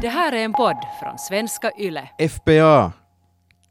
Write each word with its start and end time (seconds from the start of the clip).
Det 0.00 0.08
här 0.08 0.32
är 0.32 0.44
en 0.44 0.52
podd 0.52 0.76
från 1.00 1.18
svenska 1.18 1.70
YLE. 1.78 2.08
FPA, 2.28 2.92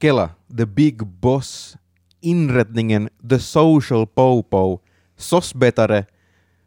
Kela, 0.02 0.30
The 0.58 0.66
Big 0.66 1.06
Boss, 1.06 1.78
inrättningen 2.22 3.10
The 3.30 3.40
Social 3.40 4.08
Popo, 4.08 4.80
sossbetare, 5.18 6.06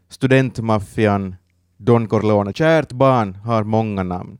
studentmaffian, 0.09 1.35
Don 1.77 2.07
Corleone. 2.07 2.53
Kärt 2.53 2.91
barn 2.91 3.35
har 3.35 3.63
många 3.63 4.03
namn. 4.03 4.37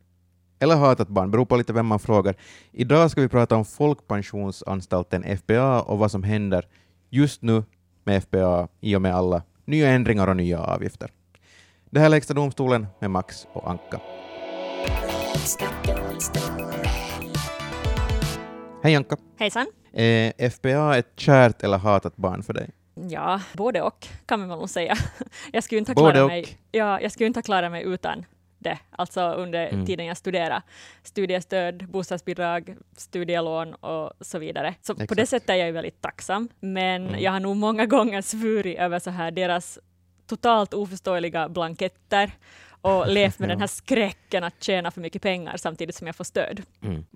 Eller 0.60 0.76
hatat 0.76 1.08
barn, 1.08 1.32
beror 1.32 1.46
på 1.46 1.56
lite 1.56 1.74
vem 1.74 1.86
man 1.86 2.00
frågar. 2.00 2.36
Idag 2.72 3.12
ska 3.12 3.22
vi 3.22 3.28
prata 3.28 3.56
om 3.56 3.66
Folkpensionsanstalten 3.66 5.38
FPA 5.38 5.82
och 5.82 6.00
vad 6.00 6.12
som 6.12 6.24
händer 6.24 6.68
just 7.10 7.42
nu 7.42 7.64
med 8.04 8.24
FPA 8.24 8.68
i 8.82 8.96
och 8.96 9.02
med 9.02 9.16
alla 9.16 9.42
nya 9.66 9.90
ändringar 9.90 10.28
och 10.28 10.38
nya 10.38 10.60
avgifter. 10.60 11.12
Det 11.90 12.00
här 12.00 12.06
är 12.06 12.10
Lägsta 12.10 12.34
domstolen 12.34 12.88
med 13.00 13.12
Max 13.12 13.48
och 13.54 13.70
Anka. 13.70 14.00
Hej 18.84 18.96
Anka. 18.96 19.18
Hejsan. 19.40 19.66
Är 19.94 20.50
FPA 20.50 20.98
ett 20.98 21.12
kärt 21.16 21.64
eller 21.64 21.78
hatat 21.78 22.16
barn 22.16 22.44
för 22.44 22.54
dig? 22.54 22.70
Ja, 23.10 23.42
både 23.54 23.82
och 23.82 24.08
kan 24.26 24.40
man 24.40 24.60
nog 24.60 24.70
säga. 24.70 24.96
Jag 25.52 25.64
skulle 25.64 25.80
inte 25.80 25.94
ha 25.94 26.28
mig, 26.28 26.58
ja, 26.72 27.02
jag 27.02 27.12
skulle 27.12 27.28
inte 27.28 27.38
ha 27.38 27.44
klarat 27.44 27.72
mig 27.72 27.84
utan 27.84 28.26
det, 28.60 28.78
alltså 28.92 29.22
under 29.22 29.68
Mm. 29.68 29.86
tiden 29.86 30.06
jag 30.06 30.18
studerade. 30.18 30.62
Studiestöd, 31.04 31.90
bostadsbidrag, 31.90 32.76
studielån 32.98 33.74
och 33.74 34.14
så 34.22 34.40
vidare. 34.40 34.76
Så 34.82 34.94
på 34.94 35.00
det 35.00 35.04
Exakt. 35.04 35.30
sättet 35.30 35.50
är 35.50 35.56
jag 35.56 35.74
väldigt 35.74 36.02
tacksam. 36.02 36.50
Men 36.60 37.08
Mm. 37.08 37.20
jag 37.22 37.32
har 37.32 37.40
nog 37.40 37.56
många 37.56 37.86
gånger 37.86 38.22
svurit 38.22 38.80
över 38.80 39.00
så 39.00 39.10
här 39.10 39.32
deras 39.32 39.80
totalt 40.28 40.74
oförståeliga 40.74 41.50
blanketter 41.50 42.32
och 42.82 43.08
levt 43.08 43.40
med 43.40 43.50
Ja. 43.50 43.54
den 43.54 43.60
här 43.60 43.68
skräcken 43.68 44.44
att 44.44 44.64
tjäna 44.64 44.92
för 44.92 45.02
mycket 45.02 45.22
pengar 45.22 45.58
samtidigt 45.58 45.96
som 45.96 46.08
jag 46.08 46.16
får 46.16 46.24
stöd. 46.24 46.62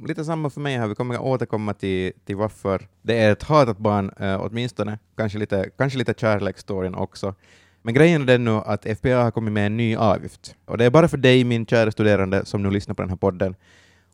Lite 0.08 0.26
samma 0.26 0.50
för 0.50 0.62
mig 0.62 0.78
här, 0.78 0.88
vi 0.88 0.96
kommer 0.96 1.16
att 1.16 1.22
återkomma 1.22 1.74
till, 1.74 2.12
till 2.26 2.36
varför 2.36 2.88
det 3.02 3.18
är 3.20 3.32
ett 3.32 3.44
hatat 3.44 3.78
barn 3.78 4.12
eh, 4.20 4.42
åtminstone, 4.46 5.00
kanske 5.18 5.38
lite, 5.38 5.70
kanske 5.78 6.00
lite 6.00 6.14
kärleksstoryn 6.18 6.96
också. 6.96 7.36
Men 7.82 7.94
grejen 7.94 8.22
är 8.22 8.26
den 8.26 8.44
nu 8.46 8.52
att 8.52 8.86
FPA 8.98 9.16
har 9.24 9.32
kommit 9.32 9.54
med 9.54 9.66
en 9.66 9.78
ny 9.78 9.96
avgift. 9.96 10.56
Och 10.66 10.78
det 10.78 10.86
är 10.86 10.90
bara 10.90 11.08
för 11.08 11.18
dig, 11.18 11.44
min 11.44 11.66
kära 11.66 11.92
studerande, 11.92 12.46
som 12.46 12.64
nu 12.64 12.70
lyssnar 12.72 12.96
på 12.96 13.02
den 13.02 13.10
här 13.10 13.18
podden. 13.18 13.56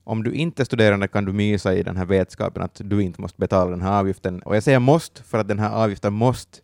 Om 0.04 0.24
du 0.24 0.32
inte 0.34 0.64
är 0.64 0.66
studerande 0.66 1.08
kan 1.08 1.26
du 1.26 1.34
mysa 1.34 1.74
i 1.74 1.84
den 1.84 1.98
här 1.98 2.06
vetskapen 2.06 2.64
att 2.64 2.82
du 2.84 3.02
inte 3.04 3.22
måste 3.22 3.40
betala 3.40 3.72
den 3.72 3.82
här 3.82 4.00
avgiften. 4.00 4.42
Och 4.42 4.56
jag 4.56 4.64
säger 4.64 4.80
måste 4.80 5.24
för 5.24 5.38
att 5.38 5.48
den 5.48 5.60
här 5.60 5.70
avgiften 5.84 6.14
måste 6.14 6.58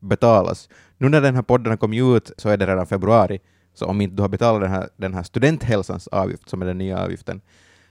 betalas. 0.00 0.68
Nu 0.98 1.08
när 1.08 1.20
den 1.20 1.34
här 1.34 1.42
podden 1.42 1.70
har 1.70 1.76
kommit 1.76 2.02
ut 2.02 2.32
så 2.36 2.48
är 2.48 2.56
det 2.56 2.66
redan 2.66 2.86
februari, 2.86 3.38
så 3.80 3.86
om 3.86 4.00
inte 4.00 4.16
du 4.16 4.22
har 4.22 4.28
betalat 4.28 4.60
den 4.62 4.70
här, 4.70 4.88
den 4.96 5.14
här 5.14 5.22
studenthälsans 5.22 6.06
avgift, 6.08 6.48
som 6.48 6.62
är 6.62 6.66
den 6.66 6.78
nya 6.78 7.04
avgiften, 7.04 7.40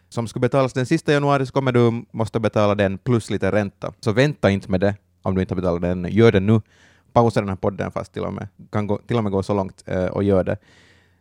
som 0.09 0.28
ska 0.28 0.40
betalas 0.40 0.73
den 0.73 0.86
sista 0.86 1.12
januari 1.14 1.45
så 1.45 1.52
kommer 1.54 1.72
du 1.72 2.06
måste 2.12 2.40
betala 2.40 2.76
den 2.76 2.98
plus 2.98 3.30
lite 3.30 3.52
ränta. 3.52 3.94
Så 4.00 4.12
vänta 4.12 4.50
inte 4.50 4.72
med 4.72 4.80
det 4.80 4.95
om 5.22 5.36
du 5.36 5.42
inte 5.42 5.54
har 5.54 5.62
betalat 5.62 5.82
den. 5.82 6.08
Gör 6.10 6.32
det 6.32 6.40
nu. 6.40 6.62
Pausa 7.14 7.40
den 7.40 7.50
här 7.50 7.56
podden 7.56 7.92
fast 7.92 8.14
till 8.14 8.23
och 8.23 8.34
med 8.34 8.48
kan 8.72 8.88
gå, 8.88 8.98
till 8.98 9.17
och 9.17 9.23
med 9.23 9.32
gå 9.32 9.44
så 9.44 9.54
långt 9.54 9.84
eh, 9.86 10.06
och 10.06 10.23
gör 10.23 10.44
det. 10.44 10.58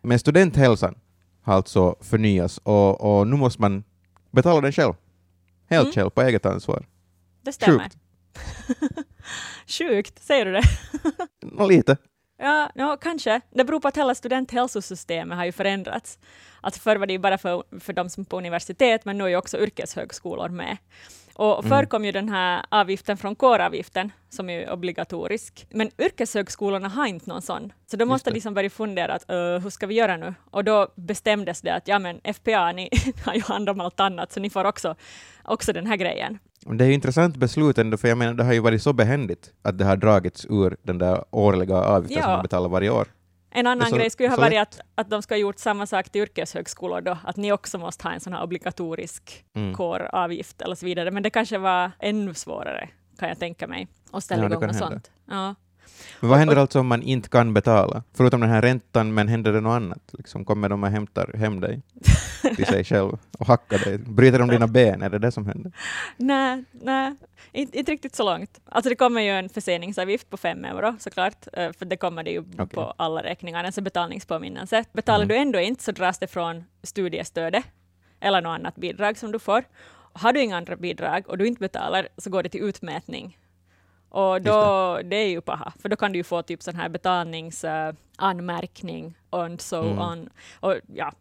Men 0.02 0.18
studenthälsan 0.18 0.94
har 1.42 1.54
alltså 1.54 1.96
förnyats 2.00 2.58
och, 2.58 3.00
och 3.18 3.26
nu 3.26 3.36
måste 3.36 3.60
man 3.62 3.84
betala 4.30 4.60
den 4.60 4.72
själv. 4.72 4.94
Helt 5.70 5.84
Mm. 5.84 5.92
själv, 5.92 6.10
på 6.10 6.22
eget 6.22 6.46
ansvar. 6.46 6.86
Det 7.42 7.52
stämmer. 7.52 7.78
Sjukt. 7.78 7.96
Sjukt, 9.78 10.22
säger 10.22 10.44
du 10.46 10.52
det? 10.52 10.62
Nå, 11.52 11.66
lite. 11.66 11.96
Ja, 12.40 12.70
no, 12.74 12.96
kanske. 12.96 13.40
Det 13.50 13.64
beror 13.64 13.80
på 13.80 13.88
att 13.88 13.96
hela 13.96 14.14
studenthälsosystemet 14.14 15.38
har 15.38 15.44
ju 15.44 15.52
förändrats. 15.52 16.18
Alltså 16.60 16.80
förr 16.80 16.96
var 16.96 17.06
det 17.06 17.12
ju 17.12 17.18
bara 17.18 17.38
för, 17.38 17.80
för 17.80 17.92
de 17.92 18.10
som 18.10 18.24
på 18.24 18.38
universitet, 18.38 19.04
men 19.04 19.18
nu 19.18 19.24
är 19.24 19.28
ju 19.28 19.36
också 19.36 19.58
yrkeshögskolor 19.58 20.48
med. 20.48 20.76
Och 21.38 21.64
förr 21.64 21.72
Mm. 21.76 21.86
kom 21.86 22.04
ju 22.04 22.12
den 22.12 22.28
här 22.28 22.64
avgiften 22.68 23.16
från 23.16 23.34
kåravgiften, 23.34 24.12
som 24.28 24.50
är 24.50 24.72
obligatorisk. 24.72 25.66
Men 25.70 25.90
yrkeshögskolorna 25.98 26.88
har 26.88 27.06
inte 27.06 27.28
någon 27.30 27.42
sån. 27.42 27.72
Så 27.90 27.96
då 27.96 28.06
måste 28.06 28.30
liksom 28.30 28.54
börja 28.54 28.70
fundera 28.70 29.14
att 29.14 29.24
"Ö, 29.30 29.58
hur 29.58 29.70
ska 29.70 29.86
vi 29.86 29.94
göra 29.94 30.16
nu? 30.16 30.34
Och 30.50 30.64
då 30.64 30.88
bestämdes 30.94 31.60
det 31.60 31.74
att 31.74 31.88
ja 31.88 31.98
men 31.98 32.20
FPA, 32.24 32.72
ni 32.72 32.88
har 33.24 33.34
ju 33.34 33.42
hand 33.42 33.68
om 33.68 33.80
allt 33.80 34.00
annat, 34.00 34.32
så 34.32 34.40
ni 34.40 34.50
får 34.50 34.64
också, 34.64 34.94
också 35.44 35.72
den 35.72 35.86
här 35.86 35.96
grejen. 35.96 36.38
Det 36.66 36.84
är 36.84 36.88
ju 36.88 36.94
intressant 36.94 37.36
beslut 37.36 37.78
ändå, 37.78 37.96
för 37.96 38.08
jag 38.08 38.18
menar 38.18 38.34
det 38.34 38.44
har 38.44 38.52
ju 38.52 38.60
varit 38.60 38.82
så 38.82 38.92
behändigt 38.92 39.50
att 39.62 39.78
det 39.78 39.84
har 39.84 39.96
dragits 39.96 40.46
ur 40.50 40.76
den 40.82 40.98
där 40.98 41.24
årliga 41.30 41.76
avgiften 41.76 42.22
som 42.22 42.30
Ja. 42.30 42.36
man 42.36 42.42
betalar 42.42 42.68
varje 42.68 42.90
år. 42.90 43.08
En 43.50 43.66
annan 43.66 43.90
så- 43.90 43.96
grej 43.96 44.10
skulle 44.10 44.28
ha 44.28 44.36
varit 44.36 44.58
att, 44.60 44.80
att 44.94 45.10
de 45.10 45.22
ska 45.22 45.34
ha 45.34 45.38
gjort 45.38 45.58
samma 45.58 45.86
sak 45.86 46.10
till 46.10 46.22
yrkeshögskolor 46.22 47.00
då, 47.00 47.18
att 47.24 47.36
ni 47.36 47.52
också 47.52 47.78
måste 47.78 48.04
ha 48.08 48.12
en 48.14 48.20
sån 48.20 48.32
här 48.32 48.42
obligatorisk 48.42 49.44
Mm. 49.56 49.74
kåravgift 49.74 50.62
eller 50.62 50.74
så 50.74 50.86
vidare. 50.86 51.10
Men 51.10 51.22
det 51.22 51.30
kanske 51.30 51.58
var 51.58 51.90
ännu 51.98 52.34
svårare, 52.34 52.88
kan 53.18 53.28
jag 53.28 53.38
tänka 53.38 53.66
mig, 53.66 53.88
att 54.12 54.24
ställa 54.24 54.42
Ja, 54.42 54.50
igång 54.50 54.66
något 54.66 54.76
sånt. 54.76 55.10
Ja. 55.28 55.54
Men 56.20 56.30
vad 56.30 56.38
händer 56.38 56.56
alltså 56.56 56.80
om 56.80 56.86
man 56.86 57.02
inte 57.02 57.28
kan 57.28 57.54
betala? 57.54 58.02
Förutom 58.14 58.40
den 58.40 58.50
här 58.50 58.62
räntan, 58.62 59.14
men 59.14 59.28
händer 59.28 59.52
det 59.52 59.60
något 59.60 59.70
annat? 59.76 60.02
Liksom, 60.12 60.44
kommer 60.44 60.68
de 60.68 60.82
och 60.84 60.90
hämtar 60.90 61.32
hem 61.36 61.60
dig 61.60 61.82
till 62.56 62.66
sig 62.66 62.84
själv 62.90 63.18
och 63.38 63.46
hackar 63.46 63.78
dig? 63.78 63.98
Bryter 63.98 64.38
de 64.38 64.48
dina 64.48 64.66
ben? 64.66 65.02
Är 65.02 65.10
det 65.10 65.18
det 65.18 65.32
som 65.32 65.46
händer? 65.46 65.72
Nej, 66.16 66.64
nej, 66.72 67.14
inte, 67.52 67.78
inte 67.78 67.92
riktigt 67.92 68.14
så 68.16 68.24
långt. 68.24 68.60
Alltså 68.64 68.88
det 68.90 68.96
kommer 68.96 69.20
ju 69.20 69.30
en 69.30 69.48
förseningsavgift 69.48 70.30
på 70.30 70.36
fem 70.36 70.64
euro 70.64 70.96
såklart, 70.98 71.46
eh, 71.52 71.72
för 71.78 71.84
det 71.84 71.96
kommer 71.96 72.22
det 72.22 72.30
ju 72.30 72.40
Okej. 72.40 72.66
på 72.66 72.94
alla 72.96 73.22
räkningar, 73.22 73.64
alltså 73.64 73.80
betalningspåminnelse. 73.80 74.84
Betalar 74.92 75.24
Mm. 75.24 75.28
du 75.28 75.36
ändå 75.36 75.60
inte 75.60 75.84
så 75.84 75.92
dras 75.92 76.18
det 76.18 76.26
från 76.26 76.64
studiestödet 76.82 77.64
eller 78.20 78.42
något 78.42 78.58
annat 78.58 78.76
bidrag 78.76 79.18
som 79.18 79.32
du 79.32 79.38
får. 79.38 79.64
Har 80.12 80.32
du 80.32 80.40
inga 80.40 80.56
andra 80.56 80.76
bidrag 80.76 81.24
och 81.28 81.38
du 81.38 81.46
inte 81.46 81.60
betalar 81.60 82.08
så 82.16 82.30
går 82.30 82.42
det 82.42 82.48
till 82.48 82.60
utmätning. 82.64 83.38
Och 84.08 84.42
då, 84.42 84.52
det. 85.04 85.16
är 85.16 85.28
ju 85.28 85.40
paha, 85.40 85.72
för 85.82 85.88
då 85.88 85.96
kan 85.96 86.12
du 86.12 86.18
ju 86.18 86.24
få 86.24 86.42
typ 86.42 86.62
sån 86.62 86.76
här 86.76 86.88
betalningsanmärkning 86.88 89.14
and 89.30 89.60
so 89.60 89.76
Mm. 89.82 89.98
on. 89.98 90.30
Och, 90.60 90.74
ja. 90.94 91.12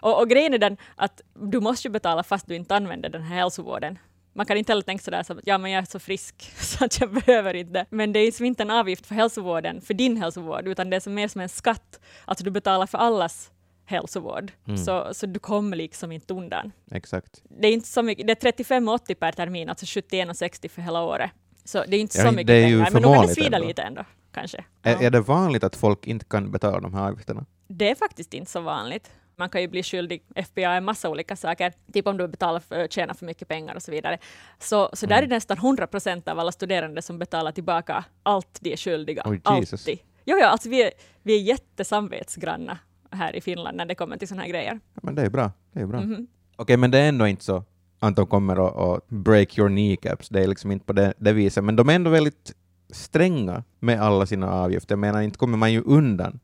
och, 0.00 0.20
och 0.20 0.28
grejen 0.30 0.54
är 0.54 0.58
den 0.58 0.76
att 0.96 1.20
du 1.34 1.60
måste 1.60 1.88
ju 1.88 1.92
betala 1.92 2.22
fast 2.22 2.46
du 2.46 2.54
inte 2.56 2.76
använder 2.76 3.08
den 3.08 3.22
här 3.22 3.36
hälsovården. 3.36 3.98
Man 4.32 4.46
kan 4.46 4.56
inte 4.56 4.72
heller 4.72 4.82
tänka 4.82 5.04
sådär 5.04 5.22
som 5.22 5.38
att 5.38 5.46
ja, 5.46 5.58
men 5.58 5.70
jag 5.70 5.82
är 5.82 5.86
så 5.86 5.98
frisk 5.98 6.52
så 6.60 6.84
att 6.84 7.00
jag 7.00 7.12
behöver 7.12 7.54
inte. 7.54 7.86
Men 7.90 8.12
det 8.12 8.20
är 8.20 8.32
som 8.32 8.46
inte 8.46 8.62
en 8.62 8.70
avgift 8.70 9.06
för 9.06 9.14
hälsovården, 9.14 9.80
för 9.80 9.94
din 9.94 10.16
hälsovård, 10.16 10.68
utan 10.68 10.90
det 10.90 10.96
är 10.96 11.00
som 11.00 11.14
mer 11.14 11.28
som 11.28 11.40
en 11.40 11.48
skatt. 11.48 12.00
Alltså 12.24 12.44
du 12.44 12.50
betalar 12.50 12.86
för 12.86 12.98
allas 12.98 13.50
hälsovård. 13.84 14.52
Mm. 14.66 14.78
Så, 14.78 15.14
så 15.14 15.26
du 15.26 15.38
kommer 15.40 15.76
liksom 15.76 16.12
inte 16.12 16.34
undan. 16.34 16.72
Exakt. 16.90 17.42
Det 17.60 17.68
är 17.68 17.72
inte 17.72 17.88
så 17.88 18.02
mycket, 18.02 18.26
det 18.26 18.44
är 18.44 18.52
35,80 18.52 19.14
per 19.14 19.32
termin, 19.32 19.68
alltså 19.68 19.86
71,60 19.86 20.68
för 20.68 20.82
hela 20.82 21.02
året. 21.02 21.30
Så 21.66 21.84
det 21.88 21.96
är 21.96 22.00
inte 22.00 22.16
så 22.18 22.24
det 22.24 22.32
mycket 22.32 22.50
är 22.50 22.66
ju 22.68 22.76
pengar, 22.84 22.90
men 22.90 23.02
nog 23.02 23.14
kan 23.14 23.26
det 23.26 23.34
svida 23.34 23.56
ändå. 23.56 23.68
lite 23.68 23.82
ändå, 23.82 24.04
kanske. 24.32 24.64
Är, 24.82 24.92
Ja. 24.92 25.00
är 25.02 25.10
det 25.10 25.20
vanligt 25.20 25.64
att 25.64 25.76
folk 25.76 26.06
inte 26.06 26.24
kan 26.24 26.50
betala 26.50 26.80
de 26.80 26.94
här 26.94 27.08
avgifterna? 27.08 27.46
Det 27.68 27.90
är 27.90 27.94
faktiskt 27.94 28.34
inte 28.34 28.50
så 28.50 28.60
vanligt. 28.60 29.10
Man 29.38 29.48
kan 29.48 29.60
ju 29.60 29.68
bli 29.68 29.82
skyldig 29.82 30.22
FBA 30.46 30.70
en 30.76 30.84
massa 30.84 31.08
olika 31.10 31.36
saker, 31.36 31.72
typ 31.92 32.06
om 32.06 32.16
du 32.16 32.28
betalar 32.28 32.60
för, 32.60 32.88
tjänar 32.88 33.14
för 33.14 33.26
mycket 33.26 33.48
pengar 33.48 33.74
och 33.74 33.82
så 33.82 33.90
vidare. 33.90 34.18
Så, 34.58 34.90
så 34.92 35.06
där 35.06 35.16
är 35.16 35.22
Mm. 35.22 35.30
nästan 35.30 35.56
100 35.58 35.86
procent 35.86 36.28
av 36.28 36.38
alla 36.38 36.52
studerande 36.52 37.02
som 37.02 37.18
betalar 37.18 37.52
tillbaka 37.52 38.04
allt 38.22 38.58
de 38.60 38.72
är 38.72 38.76
skyldiga. 38.76 39.22
Jesus. 39.58 39.72
Alltid. 39.82 39.98
Jo, 40.24 40.36
ja, 40.38 40.46
alltså 40.46 40.68
vi 40.68 40.82
är, 40.82 40.90
vi 41.22 41.36
är 41.36 41.40
jättesamvetsgranna 41.42 42.78
här 43.10 43.36
i 43.36 43.40
Finland 43.40 43.76
när 43.76 43.86
det 43.86 43.94
kommer 43.94 44.16
till 44.16 44.28
såna 44.28 44.42
här 44.42 44.48
grejer. 44.48 44.80
Ja, 44.94 45.00
men 45.02 45.14
det 45.14 45.22
är 45.22 45.30
bra. 45.30 45.50
Det 45.72 45.80
är 45.80 45.86
bra. 45.86 46.00
Mhm. 46.00 46.26
Okej, 46.56 46.76
men 46.76 46.90
det 46.90 46.98
är 46.98 47.08
ändå 47.08 47.26
inte 47.26 47.44
så 47.44 47.64
att 47.98 48.16
de 48.16 48.26
kommer 48.26 48.58
och, 48.58 48.92
och 48.92 49.00
break 49.08 49.58
your 49.58 49.68
kneecaps. 49.68 50.28
Det 50.28 50.42
är 50.42 50.46
liksom 50.46 50.72
inte 50.72 50.84
på 50.86 50.92
det, 50.92 51.14
det 51.18 51.32
viset. 51.32 51.64
Men 51.64 51.76
de 51.76 51.88
är 51.88 51.94
ändå 51.94 52.10
väldigt 52.10 52.52
stränga 52.90 53.64
med 53.80 54.02
alla 54.02 54.26
sina 54.26 54.52
avgifter. 54.52 54.92
Jag 54.92 54.98
menar, 54.98 55.20
inte 55.20 55.38
kommer 55.38 55.58
man 55.58 55.72
ju 55.72 55.82
undan 55.82 56.40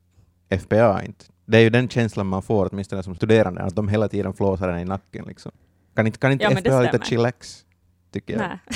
FPA 0.60 1.02
inte. 1.02 1.24
Det 1.46 1.58
är 1.58 1.62
ju 1.62 1.70
den 1.70 1.88
känslan 1.88 2.26
man 2.26 2.42
får, 2.42 2.68
åtminstone 2.72 3.02
som 3.02 3.14
studerande, 3.14 3.62
att 3.62 3.76
de 3.76 3.88
hela 3.88 4.08
tiden 4.08 4.32
flåsar 4.32 4.68
en 4.68 4.80
i 4.80 4.84
nacken. 4.84 5.24
Liksom. 5.28 5.52
Kan 5.94 6.06
inte, 6.06 6.18
kan 6.18 6.32
inte 6.32 6.44
Ja, 6.44 6.50
FPA 6.50 6.80
lite 6.80 6.98
chillax? 7.06 7.64
Tycker 8.12 8.34
jag. 8.34 8.58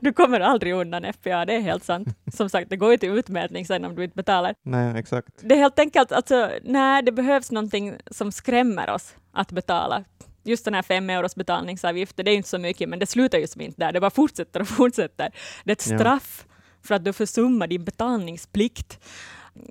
Du 0.00 0.12
kommer 0.12 0.40
aldrig 0.40 0.74
undan 0.74 1.04
FBA, 1.12 1.44
det 1.44 1.54
är 1.54 1.60
helt 1.60 1.84
sant. 1.84 2.08
Som 2.32 2.48
sagt, 2.48 2.70
det 2.70 2.76
går 2.76 2.90
ju 2.90 2.98
till 2.98 3.10
utmätning 3.10 3.66
sen 3.66 3.84
om 3.84 3.94
du 3.94 4.04
inte 4.04 4.16
betalar. 4.16 4.54
Nej, 4.62 4.98
exakt. 4.98 5.28
Det 5.40 5.54
är 5.54 5.58
helt 5.58 5.78
enkelt, 5.78 6.12
alltså, 6.12 6.50
nej, 6.62 7.02
det 7.02 7.12
behövs 7.12 7.50
någonting 7.50 7.94
som 8.10 8.32
skrämmer 8.32 8.90
oss 8.90 9.14
att 9.32 9.52
betala. 9.52 10.04
Just 10.46 10.64
den 10.64 10.74
här 10.74 10.82
fem 10.82 11.10
euros 11.10 11.34
betalningsavgiften, 11.36 12.24
det 12.24 12.30
är 12.30 12.36
inte 12.36 12.48
så 12.48 12.58
mycket, 12.58 12.88
men 12.88 12.98
det 12.98 13.06
slutar 13.06 13.38
ju 13.38 13.46
som 13.46 13.60
inte 13.60 13.80
där. 13.80 13.92
Det 13.92 14.00
bara 14.00 14.10
fortsätter 14.10 14.60
och 14.60 14.68
fortsätter. 14.80 15.30
Det 15.64 15.70
är 15.70 15.72
ett 15.72 15.80
straff 16.00 16.46
för 16.82 16.94
att 16.94 17.04
du 17.04 17.12
försummar 17.12 17.66
din 17.66 17.84
betalningsplikt. 17.84 18.98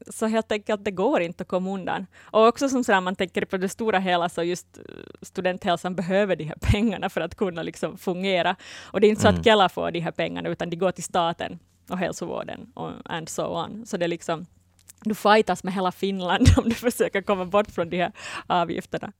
Så 0.10 0.26
helt 0.26 0.52
enkelt, 0.52 0.86
det 0.86 0.92
går 0.92 1.22
inte 1.22 1.42
att 1.42 1.48
komma 1.48 1.72
undan. 1.74 2.06
Och 2.22 2.48
också 2.48 2.70
som 2.70 2.84
sådär, 2.84 3.02
man 3.02 3.16
tänker 3.16 3.46
på 3.46 3.58
det 3.58 3.70
stora 3.70 4.00
hela, 4.00 4.30
så 4.30 4.44
just 4.44 4.78
eh, 4.78 4.84
studenthälsan 5.22 5.96
behöver 5.96 6.36
de 6.36 6.44
här 6.44 6.56
pengarna 6.62 7.10
för 7.10 7.22
att 7.22 7.36
kunna 7.36 7.64
liksom 7.64 7.98
fungera. 7.98 8.56
Och 8.84 9.02
det 9.02 9.08
är 9.08 9.10
inte 9.10 9.22
så 9.22 9.28
Mm. 9.28 9.40
att 9.40 9.46
Kela 9.46 9.70
får 9.70 9.92
de 9.92 10.00
här 10.00 10.12
pengarna, 10.12 10.50
utan 10.50 10.70
de 10.70 10.76
går 10.76 10.92
till 10.92 11.04
staten 11.04 11.60
och 11.90 11.98
hälsovården 11.98 12.72
och 12.74 12.92
and 13.06 13.30
so 13.30 13.44
on. 13.44 13.86
Så 13.86 13.98
det 13.98 14.06
är 14.06 14.08
liksom, 14.08 14.46
du 15.04 15.16
fightas 15.16 15.64
med 15.64 15.74
hela 15.74 15.92
Finland 15.92 16.48
om 16.58 16.70
du 16.70 16.76
försöker 16.76 17.22
komma 17.22 17.46
bort 17.46 17.72
från 17.72 17.90
de 17.90 17.98
här 17.98 18.12
avgifterna. 18.48 19.12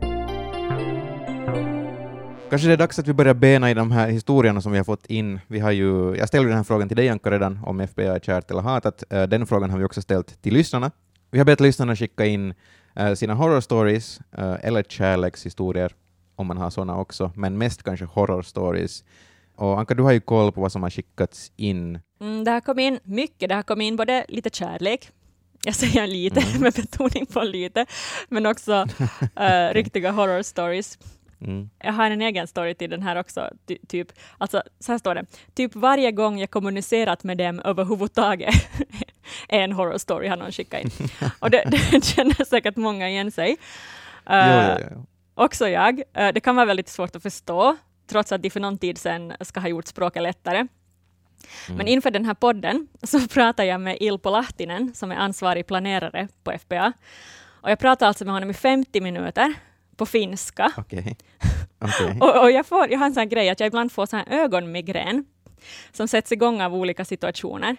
Kanske 2.50 2.68
det 2.68 2.74
är 2.74 2.78
dags 2.78 3.00
att 3.00 3.08
vi 3.08 3.14
börjar 3.14 3.34
bena 3.34 3.72
i 3.72 3.74
de 3.74 3.92
här 3.92 4.08
historierna 4.10 4.62
som 4.62 4.72
vi 4.72 4.78
har 4.78 4.86
fått 4.86 5.06
in. 5.06 5.40
Vi 5.48 5.60
har 5.60 5.72
ju, 5.72 6.16
jag 6.16 6.28
ställde 6.28 6.50
den 6.50 6.58
här 6.58 6.64
frågan 6.64 6.88
till 6.88 6.98
dig 6.98 7.10
Anka 7.10 7.32
redan, 7.32 7.60
om 7.66 7.80
FBI 7.80 8.06
är 8.06 8.20
kärt 8.20 8.52
eller 8.52 8.62
hatat. 8.62 9.04
Eh, 9.10 9.24
Den 9.24 9.48
frågan 9.48 9.70
har 9.70 9.78
vi 9.78 9.84
också 9.86 10.02
ställt 10.02 10.42
till 10.42 10.54
lyssnarna. 10.54 10.92
Vi 11.32 11.38
har 11.38 11.46
bett 11.46 11.60
lyssnarna 11.60 11.96
skicka 11.96 12.26
in 12.26 12.54
eh, 12.96 13.14
sina 13.14 13.34
horror 13.34 13.62
stories 13.62 14.20
eh, 14.38 14.56
eller 14.62 14.84
kärlekshistorier, 14.84 15.92
om 16.36 16.48
man 16.48 16.58
har 16.58 16.70
sådana 16.70 16.98
också, 16.98 17.32
men 17.36 17.58
mest 17.58 17.84
kanske 17.84 18.06
horror 18.06 18.42
stories. 18.42 19.04
Och 19.56 19.80
Anka, 19.80 19.94
du 19.94 20.04
har 20.04 20.12
ju 20.12 20.20
koll 20.20 20.52
på 20.52 20.62
vad 20.62 20.72
som 20.72 20.84
har 20.84 20.90
skickats 20.90 21.52
in. 21.56 22.00
Mm, 22.22 22.44
det 22.44 22.52
har 22.52 22.62
kommit 22.62 22.84
in 22.84 23.00
mycket. 23.04 23.50
Det 23.50 23.56
har 23.56 23.64
kommit 23.64 23.86
in 23.86 23.96
både 23.96 24.26
lite 24.28 24.50
kärlek, 24.50 25.10
jag 25.66 25.76
säger 25.76 26.08
lite 26.08 26.40
Mm. 26.50 26.62
med 26.62 26.74
betoning 26.74 27.26
på 27.26 27.42
lite, 27.44 27.86
men 28.30 28.46
också 28.46 28.86
eh, 29.36 29.70
riktiga 29.74 30.12
horror 30.12 30.42
stories. 30.42 30.98
Mm. 31.42 31.70
Jag 31.80 31.94
har 31.94 32.12
en 32.12 32.22
egen 32.22 32.48
story 32.48 32.76
till 32.76 32.90
den 32.90 33.02
här 33.02 33.16
också. 33.16 33.50
Ty, 33.68 33.78
typ, 33.88 34.08
alltså, 34.38 34.64
så 34.80 34.92
här 34.92 35.00
står 35.00 35.16
det. 35.16 35.26
Typ 35.54 35.76
varje 35.76 36.12
gång 36.12 36.40
jag 36.40 36.52
kommunicerat 36.52 37.24
med 37.24 37.38
dem 37.38 37.60
överhuvudtaget 37.60 38.56
är 39.50 39.60
en 39.60 39.72
horror 39.72 39.98
story 39.98 40.28
har 40.28 40.38
någon 40.38 40.52
skickat 40.52 40.82
in. 40.82 40.92
Och 41.40 41.50
det, 41.50 41.64
det 41.92 42.04
känner 42.04 42.46
säkert 42.46 42.76
många 42.76 43.10
igen 43.10 43.32
sig. 43.32 43.58
Jo, 44.30 44.34
Eh, 44.34 44.78
jo, 44.80 44.88
jo. 44.92 45.06
Också 45.36 45.68
jag. 45.70 46.02
Eh, 46.14 46.34
det 46.34 46.40
kan 46.40 46.56
vara 46.56 46.66
väldigt 46.66 46.90
svårt 46.90 47.16
att 47.16 47.24
förstå, 47.24 47.78
trots 48.08 48.32
att 48.32 48.42
de 48.42 48.50
för 48.50 48.60
någon 48.60 48.78
tid 48.78 48.98
sedan 48.98 49.34
ska 49.42 49.60
ha 49.60 49.68
gjort 49.68 49.88
språket 49.88 50.24
lättare. 50.24 50.58
Mm. 50.58 51.78
Men 51.78 51.88
inför 51.88 52.12
den 52.12 52.26
här 52.26 52.34
podden 52.34 52.88
så 53.04 53.28
pratar 53.28 53.64
jag 53.64 53.82
med 53.82 53.98
Ilpo 54.00 54.30
Lahtinen, 54.30 54.94
som 54.94 55.12
är 55.12 55.16
ansvarig 55.16 55.68
planerare 55.68 56.28
på 56.44 56.52
FPA. 56.60 56.94
Och 57.62 57.72
jag 57.72 57.80
pratar 57.80 58.08
alltså 58.08 58.26
med 58.26 58.34
honom 58.34 58.50
i 58.50 58.54
50 58.54 59.02
minuter 59.02 59.54
på 59.98 60.06
finska. 60.06 60.72
Okej. 60.78 61.18
Okej. 61.80 62.18
Och, 62.22 62.42
och 62.42 62.52
jag, 62.52 62.66
får, 62.66 62.92
jag 62.92 63.00
har 63.00 63.06
en 63.06 63.14
sån 63.14 63.30
grej 63.30 63.50
att 63.50 63.60
jag 63.60 63.68
ibland 63.68 63.92
får 63.92 64.06
sån 64.06 64.20
ögonmigrän 64.20 65.26
som 65.92 66.08
sätts 66.08 66.32
igång 66.32 66.62
av 66.62 66.76
olika 66.76 67.06
situationer. 67.06 67.78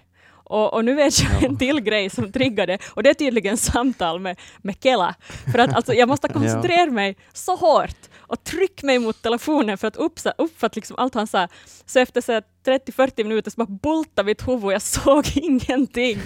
Och, 0.48 0.74
och 0.74 0.84
nu 0.84 0.94
vet 0.94 1.20
jag 1.20 1.42
en 1.42 1.58
till 1.58 1.80
grej 1.80 2.10
som 2.10 2.32
triggade, 2.32 2.78
och 2.90 3.02
det 3.02 3.10
är 3.10 3.14
tydligen 3.14 3.56
samtal 3.56 4.20
med, 4.20 4.40
med 4.58 4.76
Kela. 4.82 5.14
För 5.52 5.58
att 5.58 5.74
alltså, 5.74 5.94
jag 5.94 6.08
måste 6.08 6.28
koncentrera 6.32 6.90
mig 6.90 7.16
så 7.32 7.56
hårt 7.56 7.96
och 8.18 8.44
trycka 8.44 8.86
mig 8.86 8.98
mot 8.98 9.22
telefonen 9.22 9.78
för 9.78 9.88
att 9.88 9.96
uppsa, 9.96 10.34
uppfatta 10.38 10.72
liksom 10.74 10.96
allt 10.98 11.14
han 11.14 11.26
sa. 11.26 11.48
Så 11.86 11.98
efter 11.98 12.20
så 12.20 12.32
här 12.32 12.42
30-40 12.64 13.22
minuter 13.24 13.50
så 13.50 13.56
bara 13.56 13.78
bultade 13.82 14.26
mitt 14.26 14.48
huvud 14.48 14.64
och 14.64 14.72
jag 14.72 14.82
såg 14.82 15.26
ingenting. 15.34 16.20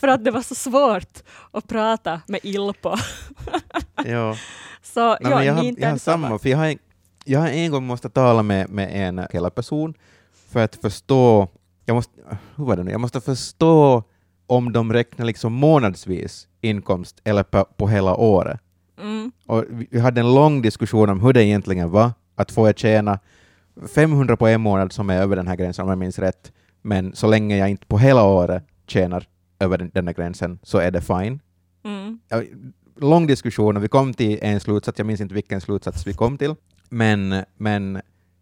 för 0.00 0.08
att 0.08 0.24
det 0.24 0.30
var 0.30 0.42
så 0.42 0.54
svårt 0.54 1.22
att 1.50 1.68
prata 1.68 2.20
med 2.26 2.40
Ilpo. 2.42 2.96
Jo. 4.04 4.36
Så 4.82 5.08
Nej, 5.08 5.18
ja, 5.20 5.44
jag, 5.44 5.54
har, 5.54 5.64
inte 5.64 5.80
jag 5.80 5.90
har 5.90 5.98
samma, 5.98 6.38
för 6.38 6.48
jag 6.48 6.58
har, 6.58 6.74
jag 7.24 7.40
har 7.40 7.48
en 7.48 7.70
gång 7.70 7.86
måste 7.86 8.08
tala 8.08 8.42
med, 8.42 8.70
med 8.70 9.08
en 9.08 9.26
hela 9.30 9.50
person 9.50 9.94
för 10.48 10.64
att 10.64 10.76
förstå, 10.76 11.48
jag 11.84 11.94
måste, 11.94 12.12
hur 12.56 12.64
var 12.64 12.76
det 12.76 12.82
nu, 12.82 12.90
jag 12.90 13.00
måste 13.00 13.20
förstå 13.20 14.02
om 14.46 14.72
de 14.72 14.92
räknar 14.92 15.26
liksom 15.26 15.52
månadsvis 15.52 16.48
inkomst 16.60 17.20
eller 17.24 17.42
på, 17.42 17.64
på 17.76 17.88
hela 17.88 18.16
året. 18.16 18.60
Mm. 19.00 19.32
Och 19.46 19.64
vi, 19.68 19.88
vi 19.90 20.00
hade 20.00 20.20
en 20.20 20.34
lång 20.34 20.62
diskussion 20.62 21.10
om 21.10 21.20
hur 21.20 21.32
det 21.32 21.44
egentligen 21.44 21.90
var, 21.90 22.10
att 22.34 22.50
få 22.50 22.68
jag 22.68 22.78
tjäna 22.78 23.18
500 23.94 24.36
på 24.36 24.46
en 24.46 24.60
månad 24.60 24.92
som 24.92 25.10
är 25.10 25.16
över 25.16 25.36
den 25.36 25.46
här 25.48 25.56
gränsen 25.56 25.82
om 25.82 25.88
jag 25.88 25.98
minns 25.98 26.18
rätt, 26.18 26.52
men 26.82 27.14
så 27.14 27.26
länge 27.26 27.56
jag 27.56 27.70
inte 27.70 27.86
på 27.86 27.98
hela 27.98 28.24
året 28.24 28.64
tjänar 28.86 29.26
över 29.58 29.78
den, 29.78 29.90
den 29.94 30.06
här 30.06 30.14
gränsen 30.14 30.58
så 30.62 30.78
är 30.78 30.90
det 30.90 31.00
fine 31.00 31.40
Mm. 31.84 32.20
Lång 32.96 33.26
diskussion 33.26 33.76
och 33.76 33.84
vi 33.84 33.88
kom 33.88 34.14
till 34.14 34.38
en 34.42 34.60
slutsats, 34.60 34.98
jag 34.98 35.06
minns 35.06 35.20
inte 35.20 35.34
vilken 35.34 35.60
slutsats 35.60 36.06
vi 36.06 36.14
kom 36.14 36.38
till, 36.38 36.54
men, 36.88 37.44
men 37.56 38.00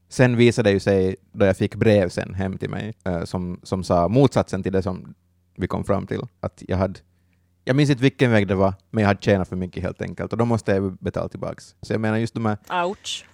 sen 0.08 0.36
visade 0.36 0.68
det 0.68 0.72
ju 0.72 0.80
sig, 0.80 1.16
då 1.32 1.46
jag 1.46 1.56
fick 1.56 1.74
brev 1.74 2.08
sen 2.08 2.34
hem 2.34 2.58
till 2.58 2.70
mig, 2.70 2.94
eh, 3.04 3.24
som, 3.24 3.60
som 3.62 3.84
sa 3.84 4.08
motsatsen 4.08 4.62
till 4.62 4.72
det 4.72 4.82
som 4.82 5.14
vi 5.56 5.66
kom 5.66 5.84
fram 5.84 6.06
till, 6.06 6.20
att 6.40 6.62
jag 6.68 6.76
hade 6.76 7.00
jag 7.64 7.76
minns 7.76 7.90
inte 7.90 8.02
vilken 8.02 8.30
väg 8.30 8.48
det 8.48 8.54
var, 8.54 8.74
men 8.90 9.02
jag 9.02 9.08
hade 9.08 9.22
tjänat 9.22 9.48
för 9.48 9.56
mycket 9.56 9.82
helt 9.82 10.02
enkelt, 10.02 10.32
och 10.32 10.38
då 10.38 10.44
måste 10.44 10.72
jag 10.72 10.96
betala 10.96 11.28
tillbaks. 11.28 11.74
Så 11.82 11.92
jag 11.92 12.00
menar 12.00 12.18
just 12.18 12.34
de 12.34 12.46
här, 12.46 12.84
Ouch. 12.86 13.24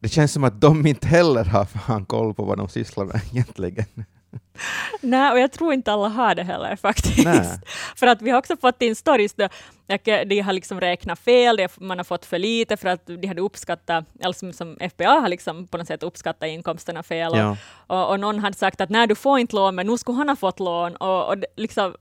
det 0.00 0.08
känns 0.08 0.32
som 0.32 0.44
att 0.44 0.60
de 0.60 0.86
inte 0.86 1.08
heller 1.08 1.44
har 1.44 1.64
fan 1.64 2.04
koll 2.04 2.34
på 2.34 2.44
vad 2.44 2.58
de 2.58 2.68
sysslar 2.68 3.04
med 3.04 3.20
egentligen. 3.32 4.04
Nej, 5.00 5.32
och 5.32 5.38
jag 5.38 5.52
tror 5.52 5.72
inte 5.74 5.92
alla 5.92 6.08
har 6.08 6.34
det 6.34 6.42
heller 6.42 6.76
faktiskt. 6.76 7.24
Nej. 7.24 7.60
För 7.96 8.06
att 8.06 8.22
vi 8.22 8.30
har 8.30 8.38
också 8.38 8.56
fått 8.56 8.82
in 8.82 8.96
stories 8.96 9.32
där 9.34 9.50
de 10.24 10.40
har 10.40 10.52
liksom 10.52 10.80
räknat 10.80 11.18
fel, 11.18 11.68
man 11.80 11.98
har 11.98 12.04
fått 12.04 12.26
för 12.26 12.38
lite 12.38 12.76
för 12.76 12.88
att 12.88 13.06
de 13.06 13.26
hade 13.26 13.40
uppskattat, 13.40 14.04
eller 14.20 14.32
som, 14.32 14.52
som 14.52 14.76
FBA 14.90 15.20
har 15.20 15.28
liksom 15.28 15.66
på 15.66 15.78
något 15.78 15.86
sätt 15.86 16.02
uppskattat 16.02 16.48
inkomsterna 16.48 17.02
fel. 17.02 17.32
Och, 17.32 17.38
Ja. 17.38 17.56
och, 17.86 18.08
och 18.10 18.20
någon 18.20 18.38
hade 18.38 18.56
sagt 18.56 18.80
att 18.80 18.90
nej, 18.90 19.06
du 19.06 19.14
får 19.14 19.38
inte 19.38 19.56
lån, 19.56 19.74
men 19.74 19.86
nu 19.86 19.98
skulle 19.98 20.18
han 20.18 20.28
ha 20.28 20.36
fått 20.36 20.60
lån. 20.60 20.96
Och, 20.96 21.28
och 21.28 21.34
liksom, 21.56 21.94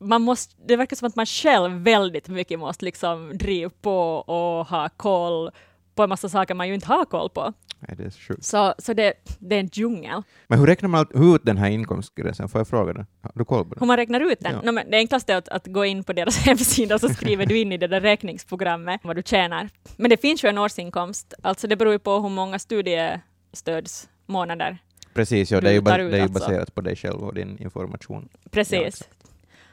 man 0.00 0.22
måste, 0.22 0.54
det 0.66 0.76
verkar 0.76 0.96
som 0.96 1.08
att 1.08 1.16
man 1.16 1.26
själv 1.26 1.72
väldigt 1.72 2.28
mycket 2.28 2.58
måste 2.58 2.84
liksom 2.84 3.38
driva 3.38 3.70
på 3.82 4.14
och 4.16 4.66
ha 4.66 4.88
koll 4.88 5.50
på 5.94 6.02
en 6.02 6.08
massa 6.08 6.28
saker 6.28 6.54
man 6.54 6.68
ju 6.68 6.74
inte 6.74 6.86
har 6.86 7.04
koll 7.04 7.30
på. 7.30 7.52
Nej, 7.88 7.96
det 7.96 8.04
är 8.04 8.10
sjukt. 8.10 8.44
Så, 8.44 8.74
så 8.78 8.92
det, 8.94 9.12
det 9.38 9.56
är 9.56 9.60
en 9.60 9.68
djungel. 9.72 10.22
Men 10.46 10.58
hur 10.58 10.66
räknar 10.66 10.88
man 10.88 11.06
ut 11.34 11.40
den 11.44 11.56
här 11.56 11.70
inkomstgränsen? 11.70 12.48
Får 12.48 12.58
jag 12.58 12.68
fråga 12.68 12.92
det? 12.92 13.06
Har 13.22 13.32
du 13.34 13.44
koll 13.44 13.64
på 13.64 13.74
det? 13.74 13.80
Hur 13.80 13.86
man 13.86 13.96
räknar 13.96 14.20
ut 14.20 14.40
den? 14.40 14.52
Ja. 14.52 14.62
No, 14.62 14.72
men 14.72 14.90
det 14.90 14.96
enklaste 14.96 15.32
är 15.32 15.36
att, 15.36 15.48
att 15.48 15.66
gå 15.66 15.84
in 15.84 16.04
på 16.04 16.12
deras 16.12 16.36
hemsida 16.46 16.94
och 16.94 17.00
så 17.00 17.08
skriver 17.08 17.46
du 17.46 17.58
in 17.58 17.72
i 17.72 17.76
det 17.76 17.86
där 17.86 18.00
räkningsprogrammet 18.00 19.00
vad 19.04 19.16
du 19.16 19.22
tjänar. 19.22 19.68
Men 19.96 20.10
det 20.10 20.16
finns 20.16 20.44
ju 20.44 20.48
en 20.48 20.58
årsinkomst, 20.58 21.34
alltså 21.42 21.66
det 21.66 21.76
beror 21.76 21.92
ju 21.92 21.98
på 21.98 22.20
hur 22.20 22.28
många 22.28 22.58
studiestödsmånader. 22.58 24.78
Precis, 25.14 25.50
ja, 25.50 25.60
det 25.60 25.68
är 25.68 25.72
ju, 25.72 25.80
ba- 25.80 25.98
ut 25.98 26.10
det 26.10 26.16
är 26.16 26.18
ju 26.18 26.22
alltså. 26.22 26.38
baserat 26.38 26.74
på 26.74 26.80
dig 26.80 26.96
själv 26.96 27.24
och 27.24 27.34
din 27.34 27.58
information. 27.58 28.28
Precis. 28.50 29.00
Ja, 29.00 29.06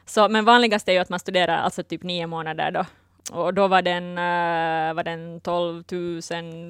så, 0.06 0.28
men 0.28 0.44
vanligast 0.44 0.88
är 0.88 0.92
ju 0.92 0.98
att 0.98 1.08
man 1.08 1.20
studerar 1.20 1.56
alltså 1.56 1.82
typ 1.82 2.02
nio 2.02 2.26
månader 2.26 2.70
då. 2.70 2.84
Och 3.30 3.54
då 3.54 3.68
var 3.68 3.82
den, 3.82 4.18
eh, 4.18 4.94
var 4.94 5.04
den 5.04 5.40
12 5.40 5.84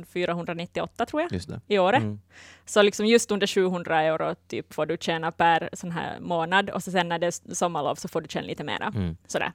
498 0.06 1.06
tror 1.06 1.22
jag 1.22 1.40
i 1.66 1.78
året. 1.78 2.02
Mm. 2.02 2.20
Så 2.64 2.82
liksom 2.82 3.06
just 3.06 3.30
under 3.30 3.46
700 3.46 4.02
euro 4.02 4.34
typ 4.48 4.74
får 4.74 4.86
du 4.86 4.96
tjäna 5.00 5.32
per 5.32 5.68
sån 5.72 5.90
här 5.90 6.20
månad 6.20 6.70
och 6.70 6.82
så 6.82 6.90
sen 6.90 7.08
när 7.08 7.18
det 7.18 7.26
är 7.26 7.54
sommarlov 7.54 7.94
så 7.94 8.08
får 8.08 8.20
du 8.20 8.28
tjäna 8.28 8.46
lite 8.46 8.64
mera. 8.64 8.92
Mm. 8.94 9.16
Sådär. 9.26 9.52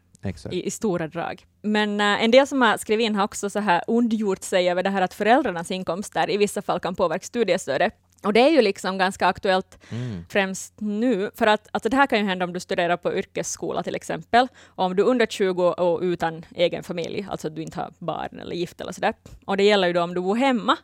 I, 0.51 0.67
i 0.67 0.71
stora 0.71 1.07
drag. 1.07 1.45
Men 1.61 2.01
äh, 2.01 2.23
en 2.23 2.31
del 2.31 2.47
som 2.47 2.61
har 2.61 2.77
skrivit 2.77 3.05
in 3.05 3.15
har 3.15 3.23
också 3.23 3.49
så 3.49 3.59
här 3.59 3.81
ondgjort 3.87 4.43
sig 4.43 4.69
över 4.69 4.83
det 4.83 4.89
här 4.89 5.01
att 5.01 5.13
föräldrarnas 5.13 5.71
inkomster 5.71 6.29
i 6.29 6.37
vissa 6.37 6.61
fall 6.61 6.79
kan 6.79 6.95
påverka 6.95 7.25
studiestödet. 7.25 7.93
Och 8.23 8.33
det 8.33 8.39
är 8.39 8.49
ju 8.49 8.61
liksom 8.61 8.97
ganska 8.97 9.27
aktuellt 9.27 9.77
Mm. 9.91 10.25
främst 10.29 10.73
nu, 10.77 11.31
för 11.35 11.47
att 11.47 11.67
alltså 11.71 11.89
det 11.89 11.95
här 11.97 12.07
kan 12.07 12.19
ju 12.19 12.25
hända 12.25 12.45
om 12.45 12.53
du 12.53 12.59
studerar 12.59 12.97
på 12.97 13.13
yrkesskola 13.13 13.83
till 13.83 13.95
exempel, 13.95 14.47
och 14.65 14.85
om 14.85 14.95
du 14.95 15.03
är 15.03 15.07
under 15.07 15.25
20 15.25 15.63
och 15.63 16.01
utan 16.01 16.45
egen 16.55 16.83
familj, 16.83 17.27
alltså 17.29 17.47
att 17.47 17.55
du 17.55 17.61
inte 17.61 17.79
har 17.79 17.93
barn 17.99 18.39
eller 18.39 18.55
gift 18.55 18.81
eller 18.81 18.91
sådär. 18.91 19.13
Och 19.45 19.57
det 19.57 19.63
gäller 19.63 19.87
ju 19.87 19.93
då 19.93 20.01
om 20.01 20.13
du 20.13 20.21
bor 20.21 20.35
hemma, 20.35 20.77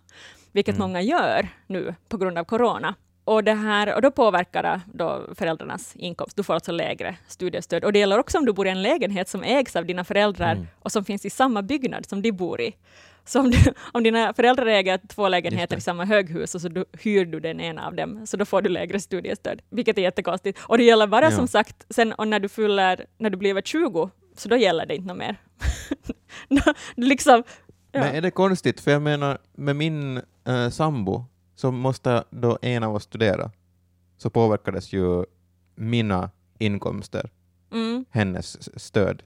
vilket 0.51 0.75
Mm. 0.75 0.87
många 0.87 1.01
gör 1.01 1.47
nu 1.67 1.95
på 2.09 2.17
grund 2.17 2.37
av 2.37 2.43
corona. 2.43 2.95
Och, 3.25 3.43
det 3.43 3.53
här, 3.53 3.95
och 3.95 4.01
då 4.01 4.11
påverkar 4.11 4.63
det 4.63 4.81
då 4.93 5.21
föräldrarnas 5.35 5.95
inkomst. 5.95 6.37
Du 6.37 6.43
får 6.43 6.53
alltså 6.53 6.71
lägre 6.71 7.15
studiestöd. 7.27 7.83
Och 7.83 7.93
det 7.93 7.99
gäller 7.99 8.19
också 8.19 8.37
om 8.37 8.45
du 8.45 8.53
bor 8.53 8.67
i 8.67 8.69
en 8.69 8.81
lägenhet 8.81 9.29
som 9.29 9.43
ägs 9.43 9.75
av 9.75 9.85
dina 9.85 10.03
föräldrar 10.03 10.51
Mm. 10.51 10.67
och 10.79 10.91
som 10.91 11.05
finns 11.05 11.25
i 11.25 11.29
samma 11.29 11.61
byggnad 11.61 12.05
som 12.05 12.21
de 12.21 12.31
bor 12.31 12.61
i. 12.61 12.75
Så 13.25 13.39
om, 13.39 13.51
du, 13.51 13.57
om 13.91 14.03
dina 14.03 14.33
föräldrar 14.33 14.65
äger 14.65 14.99
två 15.07 15.27
lägenheter 15.27 15.77
i 15.77 15.81
samma 15.81 16.05
höghus 16.05 16.55
och 16.55 16.61
så 16.61 16.67
du, 16.69 16.85
hyr 16.99 17.25
du 17.25 17.39
den 17.39 17.61
ena 17.61 17.87
av 17.87 17.95
dem, 17.95 18.27
så 18.27 18.37
då 18.37 18.45
får 18.45 18.61
du 18.61 18.69
lägre 18.69 18.99
studiestöd, 18.99 19.61
vilket 19.69 19.97
är 19.97 20.01
jättekonstigt. 20.01 20.59
Och 20.61 20.77
det 20.77 20.83
gäller 20.83 21.07
bara 21.07 21.25
Ja. 21.25 21.31
som 21.31 21.47
sagt, 21.47 21.85
sen 21.89 22.13
och 22.13 22.27
när 22.27 22.39
du 22.39 22.49
fyller, 22.49 23.05
när 23.17 23.29
du 23.29 23.37
blir 23.37 23.49
över 23.49 23.61
20, 23.61 24.09
så 24.37 24.49
då 24.49 24.55
gäller 24.57 24.85
det 24.85 24.95
inte 24.95 25.07
något 25.07 25.17
mer. 25.17 25.35
Liksom, 26.95 27.43
ja. 27.91 27.99
Men 27.99 28.15
är 28.15 28.21
det 28.21 28.31
konstigt, 28.31 28.81
för 28.81 28.91
jag 28.91 29.01
menar, 29.01 29.37
med 29.57 29.75
min 29.75 30.21
eh, 30.47 30.69
sambo 30.69 31.25
så 31.63 31.71
måste 31.71 32.23
då 32.29 32.57
en 32.61 32.83
av 32.83 32.95
oss 32.95 33.03
studera, 33.03 33.51
så 34.17 34.29
påverkades 34.29 34.93
ju 34.93 35.25
mina 35.75 36.29
inkomster, 36.57 37.29
mm. 37.71 38.05
hennes 38.09 38.79
stöd. 38.79 39.23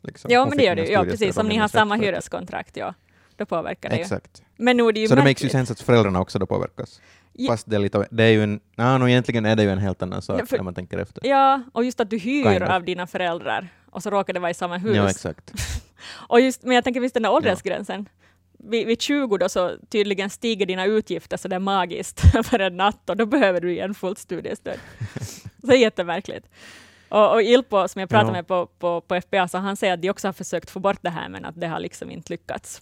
Liksom. 0.00 0.30
Ja, 0.30 0.40
Hon 0.40 0.48
men 0.48 0.58
det 0.58 0.64
gör 0.64 0.76
det. 0.76 0.86
Ja, 0.86 1.04
precis. 1.04 1.36
om 1.36 1.48
ni 1.48 1.56
har 1.56 1.68
samma 1.68 1.94
hyreskontrakt, 1.96 2.76
ja, 2.76 2.94
då 3.36 3.46
påverkar 3.46 3.88
det 3.88 3.96
ju. 3.96 4.02
Exakt. 4.02 4.42
Men 4.56 4.76
nu 4.76 4.82
är 4.88 4.92
det 4.92 5.00
ju 5.00 5.08
Så 5.08 5.14
det 5.14 5.20
makes 5.20 5.42
ju 5.42 5.46
märkligt. 5.46 5.52
sense 5.52 5.72
att 5.72 5.80
föräldrarna 5.80 6.20
också 6.20 6.38
då 6.38 6.46
påverkas. 6.46 7.00
Ja. 7.32 7.52
Fast 7.52 7.70
det 7.70 7.76
är 7.76 7.80
lite, 7.80 8.06
det 8.10 8.24
är 8.24 8.30
ju 8.30 8.42
en, 8.42 8.60
nej, 8.76 8.98
no, 8.98 9.08
egentligen 9.08 9.46
är 9.46 9.56
det 9.56 9.62
ju 9.62 9.70
en 9.70 9.78
helt 9.78 10.02
annan 10.02 10.22
sak 10.22 10.40
Ja, 10.40 10.46
för- 10.46 10.56
när 10.56 10.64
man 10.64 10.74
tänker 10.74 10.98
efter. 10.98 11.26
Ja, 11.26 11.62
och 11.72 11.84
just 11.84 12.00
att 12.00 12.10
du 12.10 12.18
hyr 12.18 12.44
Kind 12.44 12.62
of. 12.62 12.68
av 12.70 12.84
dina 12.84 13.06
föräldrar 13.06 13.68
och 13.90 14.02
så 14.02 14.10
råkar 14.10 14.32
det 14.32 14.40
vara 14.40 14.50
i 14.50 14.54
samma 14.54 14.78
hus. 14.78 14.96
Ja, 14.96 15.10
exakt. 15.10 15.52
och 16.28 16.40
just, 16.40 16.62
men 16.62 16.74
jag 16.74 16.84
tänker 16.84 17.00
visst 17.00 17.14
den 17.14 17.22
där 17.22 17.32
åldersgränsen. 17.32 18.08
Vid, 18.70 18.86
vid 18.86 19.02
20 19.02 19.36
då 19.38 19.48
så 19.48 19.76
tydligen 19.88 20.30
stiger 20.30 20.66
dina 20.66 20.84
utgifter 20.84 21.36
så 21.36 21.48
det 21.48 21.56
är 21.56 21.60
magiskt 21.60 22.20
för 22.44 22.58
en 22.58 22.76
natt 22.76 23.10
och 23.10 23.16
då 23.16 23.26
behöver 23.26 23.60
du 23.60 23.72
igen 23.72 23.94
fullt 23.94 24.18
studiestöd. 24.18 24.78
så 25.60 25.66
det 25.66 25.74
är 25.74 25.78
jättemärkligt. 25.78 26.46
Och, 27.08 27.32
och 27.32 27.42
Ilpo 27.42 27.88
som 27.88 28.00
jag 28.00 28.08
pratade 28.08 28.28
Ja. 28.28 28.32
med 28.32 28.46
på, 28.46 28.66
på, 28.66 29.00
på 29.00 29.20
FBA, 29.20 29.48
så 29.48 29.58
han 29.58 29.76
säger 29.76 29.94
att 29.94 30.02
de 30.02 30.10
också 30.10 30.28
har 30.28 30.32
försökt 30.32 30.70
få 30.70 30.80
bort 30.80 30.98
det 31.02 31.10
här 31.10 31.28
men 31.28 31.44
att 31.44 31.60
det 31.60 31.66
har 31.66 31.80
liksom 31.80 32.10
inte 32.10 32.32
lyckats. 32.32 32.80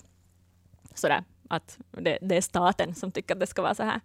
Sådär. 0.94 1.24
att 1.48 1.78
det, 1.90 2.18
det 2.22 2.36
är 2.36 2.40
staten 2.40 2.94
som 2.94 3.12
tycker 3.12 3.34
att 3.34 3.40
det 3.40 3.46
ska 3.46 3.62
vara 3.62 3.74
så 3.74 3.82
här. 3.82 4.00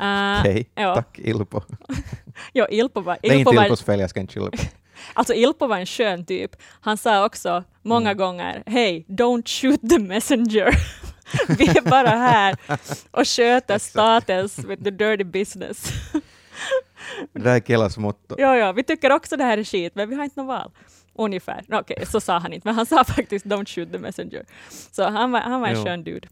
Uh, 0.00 0.40
Okej, 0.40 0.70
ja. 0.74 0.94
tack 0.94 1.18
Ilpo. 1.18 1.60
Jo, 2.54 2.66
Ilpo 2.70 3.00
var, 3.00 3.18
Det 3.22 3.28
är 3.28 3.32
inte 3.32 3.50
Ilpo 3.50 3.56
var, 3.56 3.64
Ilpos 3.64 3.82
fel, 3.82 4.00
jag 4.00 4.10
ska 4.10 4.20
inte 4.20 4.32
skylla 4.34 4.50
på. 4.50 4.56
alltså 5.14 5.34
Ilpo 5.34 5.66
var 5.66 5.78
en 5.78 5.86
skön 5.86 6.26
typ. 6.26 6.56
Han 6.80 6.96
sa 6.96 7.26
också 7.26 7.64
många 7.82 8.10
Mm. 8.10 8.18
gånger, 8.18 8.62
hej, 8.66 9.04
don't 9.08 9.48
shoot 9.48 9.90
the 9.90 9.98
messenger. 9.98 10.70
Vi 11.58 11.68
är 11.68 11.90
bara 11.90 12.08
här 12.08 12.56
och 13.10 13.28
sköter 13.28 13.78
statens 13.78 14.58
with 14.58 14.82
the 14.84 14.90
dirty 14.90 15.24
business. 15.24 15.92
Det 17.32 17.40
där 17.40 17.56
är 17.56 17.60
Kelas 17.60 17.98
motto. 17.98 18.34
Ja, 18.38 18.56
ja, 18.56 18.72
vi 18.72 18.82
tycker 18.82 19.12
också 19.12 19.36
det 19.36 19.44
här 19.44 19.58
är 19.58 19.64
skit, 19.64 19.94
men 19.94 20.08
vi 20.08 20.14
har 20.16 20.24
inte 20.24 20.40
något 20.40 20.46
val. 20.48 20.70
Ungefär. 21.14 21.64
Okej, 21.72 22.06
så 22.06 22.20
sa 22.20 22.38
han 22.38 22.52
inte, 22.52 22.68
men 22.68 22.74
han 22.74 22.86
sa 22.86 23.04
faktiskt 23.16 23.46
don't 23.46 23.74
shoot 23.74 23.92
the 23.92 23.98
messenger. 23.98 24.44
Så 24.68 25.08
han 25.08 25.30
var, 25.32 25.40
han 25.40 25.60
var 25.60 25.68
en 25.68 25.74
Jo. 25.76 25.84
skön 25.84 26.04
dude. 26.04 26.28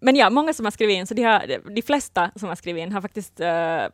Men 0.00 0.16
ja, 0.16 0.30
många 0.30 0.52
som 0.52 0.66
har 0.66 0.70
skrivit 0.70 0.96
in, 0.96 1.06
så 1.06 1.14
de, 1.14 1.22
har, 1.22 1.70
de 1.74 1.82
flesta 1.82 2.30
som 2.36 2.48
har 2.48 2.56
skrivit 2.56 2.82
in 2.82 2.92
har 2.92 3.00
faktiskt 3.00 3.40
uh, 3.40 3.46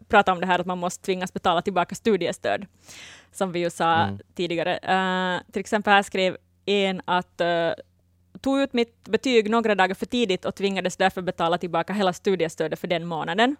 pratat 0.08 0.28
om 0.32 0.40
det 0.40 0.46
här 0.46 0.58
att 0.58 0.66
man 0.66 0.78
måste 0.78 1.04
tvingas 1.04 1.32
betala 1.32 1.62
tillbaka 1.62 1.94
studiestöd, 1.94 2.66
som 3.32 3.52
vi 3.52 3.58
ju 3.60 3.70
sa 3.70 3.94
Mm. 3.94 4.18
tidigare. 4.34 4.72
Uh, 4.74 5.52
till 5.52 5.60
exempel 5.60 5.92
här 5.92 6.02
skrev 6.02 6.36
en 6.66 7.00
att 7.04 7.40
uh, 7.40 7.72
tog 8.40 8.60
ut 8.60 8.72
mitt 8.72 9.04
betyg 9.04 9.50
några 9.50 9.74
dagar 9.74 9.94
för 9.94 10.06
tidigt 10.06 10.44
och 10.44 10.54
tvingades 10.54 10.96
därför 10.96 11.22
betala 11.22 11.58
tillbaka 11.58 11.92
hela 11.92 12.12
studiestödet 12.12 12.78
för 12.78 12.86
den 12.88 13.06
månaden. 13.06 13.56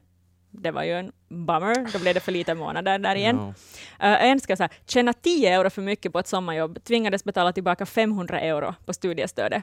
Det 0.50 0.70
var 0.70 0.82
ju 0.82 0.92
en 0.92 1.12
bummer, 1.28 1.92
då 1.92 1.99
blev 1.99 2.14
det 2.14 2.20
för 2.20 2.32
lite 2.32 2.54
månader 2.54 2.99
där 2.99 3.14
igen. 3.14 3.54
Ja. 3.99 4.06
Uh, 4.08 4.25
en 4.25 4.40
ska 4.40 4.56
säga, 4.56 4.68
tjäna 4.87 5.12
10 5.12 5.54
euro 5.54 5.70
för 5.70 5.82
mycket 5.82 6.12
på 6.12 6.18
ett 6.18 6.26
sommarjobb, 6.26 6.85
tvingades 6.85 7.25
betala 7.25 7.52
tillbaka 7.52 7.87
500 7.87 8.40
euro 8.40 8.75
på 8.87 8.92
studiestödet. 8.92 9.62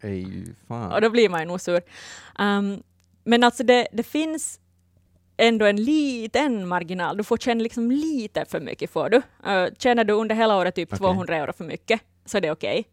Ej, 0.00 0.54
fan. 0.68 0.92
Och 0.92 1.00
då 1.00 1.10
blir 1.10 1.28
man 1.28 1.40
ju 1.40 1.46
nog 1.46 1.60
sur. 1.60 1.82
Um, 2.38 2.82
men 3.24 3.44
alltså 3.44 3.64
det, 3.64 3.88
det 3.92 4.02
finns 4.02 4.60
ändå 5.36 5.66
en 5.66 5.76
liten 5.76 6.68
marginal. 6.68 7.16
Du 7.16 7.24
får 7.24 7.36
tjäna 7.36 7.62
liksom 7.62 7.90
lite 7.90 8.44
för 8.44 8.60
mycket 8.60 8.90
får 8.90 9.10
du. 9.10 9.16
Uh, 9.16 9.74
tjänar 9.78 10.04
du 10.04 10.12
under 10.12 10.34
hela 10.34 10.56
året 10.56 10.74
typ 10.74 10.88
Okej. 10.88 10.98
200 10.98 11.36
euro 11.36 11.52
för 11.52 11.64
mycket 11.64 12.00
så 12.24 12.36
är 12.36 12.40
det 12.40 12.50
okej. 12.50 12.84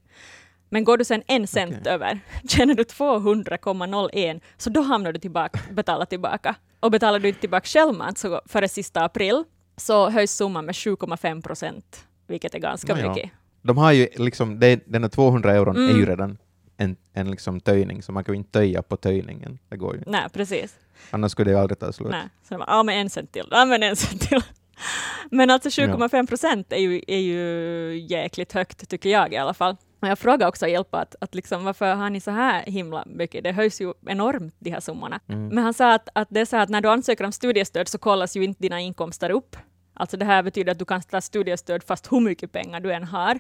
Men 0.70 0.84
går 0.84 0.98
du 0.98 1.04
sen 1.06 1.24
en 1.28 1.48
cent 1.48 1.78
Okej. 1.82 1.94
över, 1.94 2.20
tjänar 2.50 2.74
du 2.76 2.84
200,01 2.84 4.42
så 4.58 4.70
då 4.70 4.82
hamnar 4.82 5.12
du 5.14 5.20
tillbaka, 5.20 5.60
betala 5.72 6.06
tillbaka. 6.06 6.56
Och 6.80 6.92
betalar 6.92 7.20
du 7.20 7.28
inte 7.28 7.40
tillbaka 7.40 7.66
självmant 7.66 8.18
så 8.18 8.42
före 8.46 8.68
sista 8.70 9.04
april 9.06 9.44
så 9.78 10.10
höjs 10.10 10.32
summan 10.36 10.66
med 10.66 10.76
7,5 10.76 11.42
procent, 11.42 12.08
vilket 12.28 12.56
är 12.56 12.60
ganska 12.60 12.94
Nåja. 12.96 13.10
mycket. 13.10 13.32
De 13.62 13.78
har 13.78 13.92
ju 13.92 14.08
liksom, 14.16 14.60
det, 14.60 14.80
den 14.86 15.02
där 15.02 15.10
200 15.10 15.52
euron 15.54 15.76
är 15.78 15.82
ju 15.82 15.94
Mm. 15.94 16.06
redan 16.06 16.38
en, 16.78 16.96
en 17.14 17.32
liksom 17.32 17.60
töjning, 17.60 18.04
så 18.04 18.12
man 18.12 18.24
kan 18.24 18.34
ju 18.34 18.38
inte 18.38 18.52
töja 18.52 18.82
på 18.82 18.98
töjningen. 18.98 19.60
Det 19.70 19.78
går 19.78 19.96
ju. 19.96 20.04
Nej, 20.08 20.30
precis. 20.34 20.76
Annars 21.12 21.32
skulle 21.32 21.52
det 21.52 21.56
ju 21.56 21.60
aldrig 21.62 21.80
ta 21.80 21.92
slut. 21.92 22.10
Nej. 22.12 22.24
Så 22.48 22.54
de 22.54 22.58
bara, 22.58 22.66
ja 22.70 22.84
men 22.84 22.96
en 22.98 23.10
cent 23.10 23.32
till, 23.32 23.48
ja 23.52 23.66
men 23.66 23.84
en 23.84 23.96
cent 23.96 24.22
till. 24.22 24.42
Men 25.32 25.50
alltså 25.50 25.70
7,5 25.70 26.28
procent 26.28 26.72
är 26.74 26.78
ju, 26.78 27.02
är 27.08 27.20
ju 27.20 27.98
jäkligt 28.10 28.54
högt, 28.54 28.90
tycker 28.90 29.10
jag 29.10 29.34
i 29.34 29.38
alla 29.38 29.54
fall. 29.54 29.78
Och 30.00 30.08
jag 30.08 30.20
frågar 30.20 30.48
också 30.48 30.68
Hjälpa 30.68 31.00
att, 31.00 31.16
att 31.22 31.36
liksom, 31.36 31.64
varför 31.64 31.96
har 31.96 32.10
ni 32.10 32.20
så 32.20 32.32
här 32.32 32.64
himla 32.64 33.04
mycket? 33.06 33.44
Det 33.44 33.52
höjs 33.52 33.82
ju 33.82 33.94
enormt, 34.06 34.56
de 34.60 34.72
här 34.72 34.80
summorna. 34.80 35.20
Mm. 35.28 35.48
Men 35.48 35.64
han 35.64 35.74
sa 35.74 35.94
att, 35.94 36.10
att 36.14 36.28
det 36.32 36.40
är 36.40 36.46
så 36.46 36.56
här 36.56 36.64
att 36.64 36.70
när 36.70 36.82
du 36.82 36.90
ansöker 36.90 37.26
om 37.26 37.32
studiestöd 37.32 37.88
så 37.88 37.98
kollas 37.98 38.36
ju 38.38 38.44
inte 38.44 38.62
dina 38.62 38.80
inkomster 38.80 39.30
upp. 39.30 39.56
Alltså 39.94 40.18
det 40.18 40.26
här 40.26 40.44
betyder 40.44 40.72
att 40.72 40.80
du 40.80 40.86
kan 40.86 41.02
ta 41.02 41.22
studiestöd 41.22 41.84
fast 41.84 42.12
hur 42.12 42.20
mycket 42.20 42.52
pengar 42.52 42.80
du 42.80 42.94
än 42.94 43.04
har. 43.04 43.40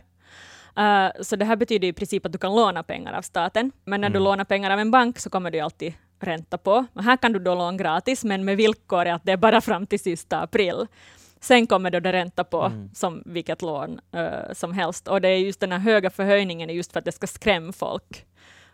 Uh, 0.79 1.09
så 1.21 1.35
det 1.35 1.45
här 1.45 1.55
betyder 1.55 1.87
i 1.87 1.93
princip 1.93 2.25
att 2.25 2.31
du 2.31 2.37
kan 2.37 2.55
låna 2.55 2.83
pengar 2.83 3.13
av 3.13 3.21
staten. 3.21 3.71
Men 3.85 4.01
när 4.01 4.09
du 4.09 4.15
Mm. 4.17 4.23
lånar 4.23 4.45
pengar 4.45 4.71
av 4.71 4.79
en 4.79 4.91
bank 4.91 5.19
så 5.19 5.29
kommer 5.29 5.51
du 5.51 5.59
alltid 5.59 5.93
ränta 6.19 6.57
på. 6.57 6.85
Och 6.93 7.03
här 7.03 7.17
kan 7.17 7.33
du 7.33 7.39
då 7.39 7.55
låna 7.55 7.77
gratis, 7.77 8.23
men 8.23 8.45
med 8.45 8.57
villkor 8.57 9.05
att 9.07 9.23
det 9.25 9.31
är 9.31 9.37
bara 9.37 9.61
fram 9.61 9.87
till 9.87 9.99
sista 9.99 10.41
april. 10.41 10.87
Sen 11.41 11.67
kommer 11.67 11.91
då 11.91 11.99
det 11.99 12.13
ränta 12.13 12.43
på 12.43 12.61
Mm. 12.61 12.89
som 12.93 13.23
vilket 13.25 13.61
lån 13.61 13.99
eh, 14.15 14.53
som 14.53 14.73
helst. 14.73 15.07
Och 15.07 15.21
det 15.21 15.27
är 15.29 15.37
just 15.37 15.59
den 15.59 15.71
här 15.71 15.79
höga 15.79 16.09
förhöjningen 16.09 16.69
är 16.69 16.73
just 16.73 16.91
för 16.93 16.99
att 16.99 17.05
det 17.05 17.11
ska 17.11 17.27
skrämma 17.27 17.73
folk. 17.73 18.25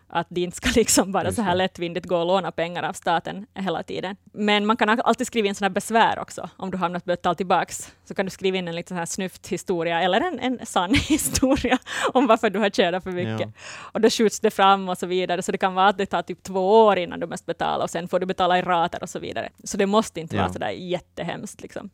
Att 0.08 0.26
de 0.30 0.40
inte 0.44 0.56
ska 0.56 0.68
liksom 0.76 1.12
bara 1.12 1.32
så 1.32 1.42
här 1.42 1.50
det. 1.50 1.56
lättvindigt 1.58 2.06
gå 2.06 2.16
och 2.18 2.26
låna 2.26 2.52
pengar 2.52 2.82
av 2.82 2.92
staten 2.92 3.46
hela 3.54 3.82
tiden. 3.82 4.16
Men 4.32 4.66
man 4.66 4.76
kan 4.76 4.88
al- 4.88 5.00
alltid 5.04 5.26
skriva 5.26 5.48
in 5.48 5.54
sådana 5.54 5.70
besvär 5.72 6.18
också. 6.18 6.50
Om 6.56 6.70
du 6.70 6.76
har 6.76 6.88
något 6.88 6.96
att 6.96 7.04
betala 7.04 7.34
tillbaks 7.34 7.92
så 8.04 8.14
kan 8.14 8.26
du 8.26 8.30
skriva 8.30 8.56
in 8.58 8.68
en 8.68 8.74
liten 8.76 8.96
här 8.96 9.06
snyft 9.06 9.46
historia 9.46 10.00
eller 10.02 10.20
en, 10.20 10.38
en 10.40 10.66
sann 10.66 10.94
historia 11.08 11.78
om 12.12 12.26
varför 12.26 12.50
du 12.50 12.58
har 12.58 12.70
tjänat 12.70 13.02
för 13.04 13.10
mycket. 13.10 13.40
Ja. 13.40 13.46
Och 13.92 14.00
då 14.00 14.10
skjuts 14.10 14.40
det 14.40 14.50
fram 14.50 14.88
och 14.88 14.98
så 14.98 15.06
vidare. 15.06 15.42
Så 15.42 15.52
det 15.52 15.58
kan 15.58 15.74
vara 15.74 15.88
att 15.88 15.98
det 15.98 16.06
tar 16.06 16.22
typ 16.22 16.42
två 16.42 16.84
år 16.84 16.98
innan 16.98 17.20
du 17.20 17.26
måste 17.26 17.46
betala 17.46 17.84
och 17.84 17.90
sen 17.90 18.08
får 18.08 18.20
du 18.20 18.26
betala 18.26 18.58
i 18.58 18.62
rater 18.62 19.02
och 19.02 19.08
så 19.10 19.18
vidare. 19.18 19.48
Så 19.64 19.76
det 19.76 19.86
måste 19.86 20.20
inte 20.20 20.36
vara 20.36 20.46
Ja. 20.46 20.52
så 20.52 20.58
där 20.58 20.70
jättehemskt 20.70 21.60
liksom. 21.62 21.90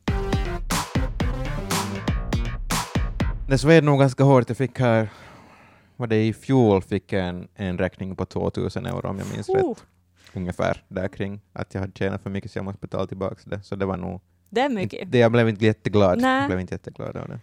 Det 3.51 3.57
sved 3.57 3.83
nog 3.83 3.99
ganska 3.99 4.23
hårt. 4.23 4.49
Jag 4.49 4.57
fick 4.57 4.79
här, 4.79 5.09
var 5.97 6.07
det 6.07 6.25
i 6.27 6.33
fjol, 6.33 6.81
fick 6.81 7.13
jag 7.13 7.27
en, 7.27 7.47
en 7.55 7.77
räkning 7.77 8.15
på 8.15 8.25
2000 8.25 8.85
euro 8.85 9.09
om 9.09 9.17
jag 9.17 9.27
minns 9.33 9.49
Oh, 9.49 9.55
rätt. 9.55 9.85
Ungefär 10.33 10.83
där 10.87 11.07
kring. 11.07 11.41
Att 11.53 11.73
jag 11.73 11.81
hade 11.81 11.93
tjänat 11.95 12.23
för 12.23 12.29
mycket 12.29 12.51
så 12.51 12.57
jag 12.57 12.65
måste 12.65 12.79
betala 12.79 13.07
tillbaka 13.07 13.35
det. 13.43 13.63
Så 13.63 13.75
det 13.75 13.85
var 13.85 13.97
nog... 13.97 14.21
det 14.49 14.61
är 14.61 14.69
mycket. 14.69 15.11
Det, 15.11 15.17
jag 15.17 15.31
blev 15.31 15.49
inte 15.49 15.65
jätteglad. 15.65 16.21
Nej. 16.21 16.39
Jag 16.39 16.47
blev 16.47 16.59
inte 16.59 16.73
jätteglad 16.73 17.17
av 17.17 17.27
det. 17.27 17.39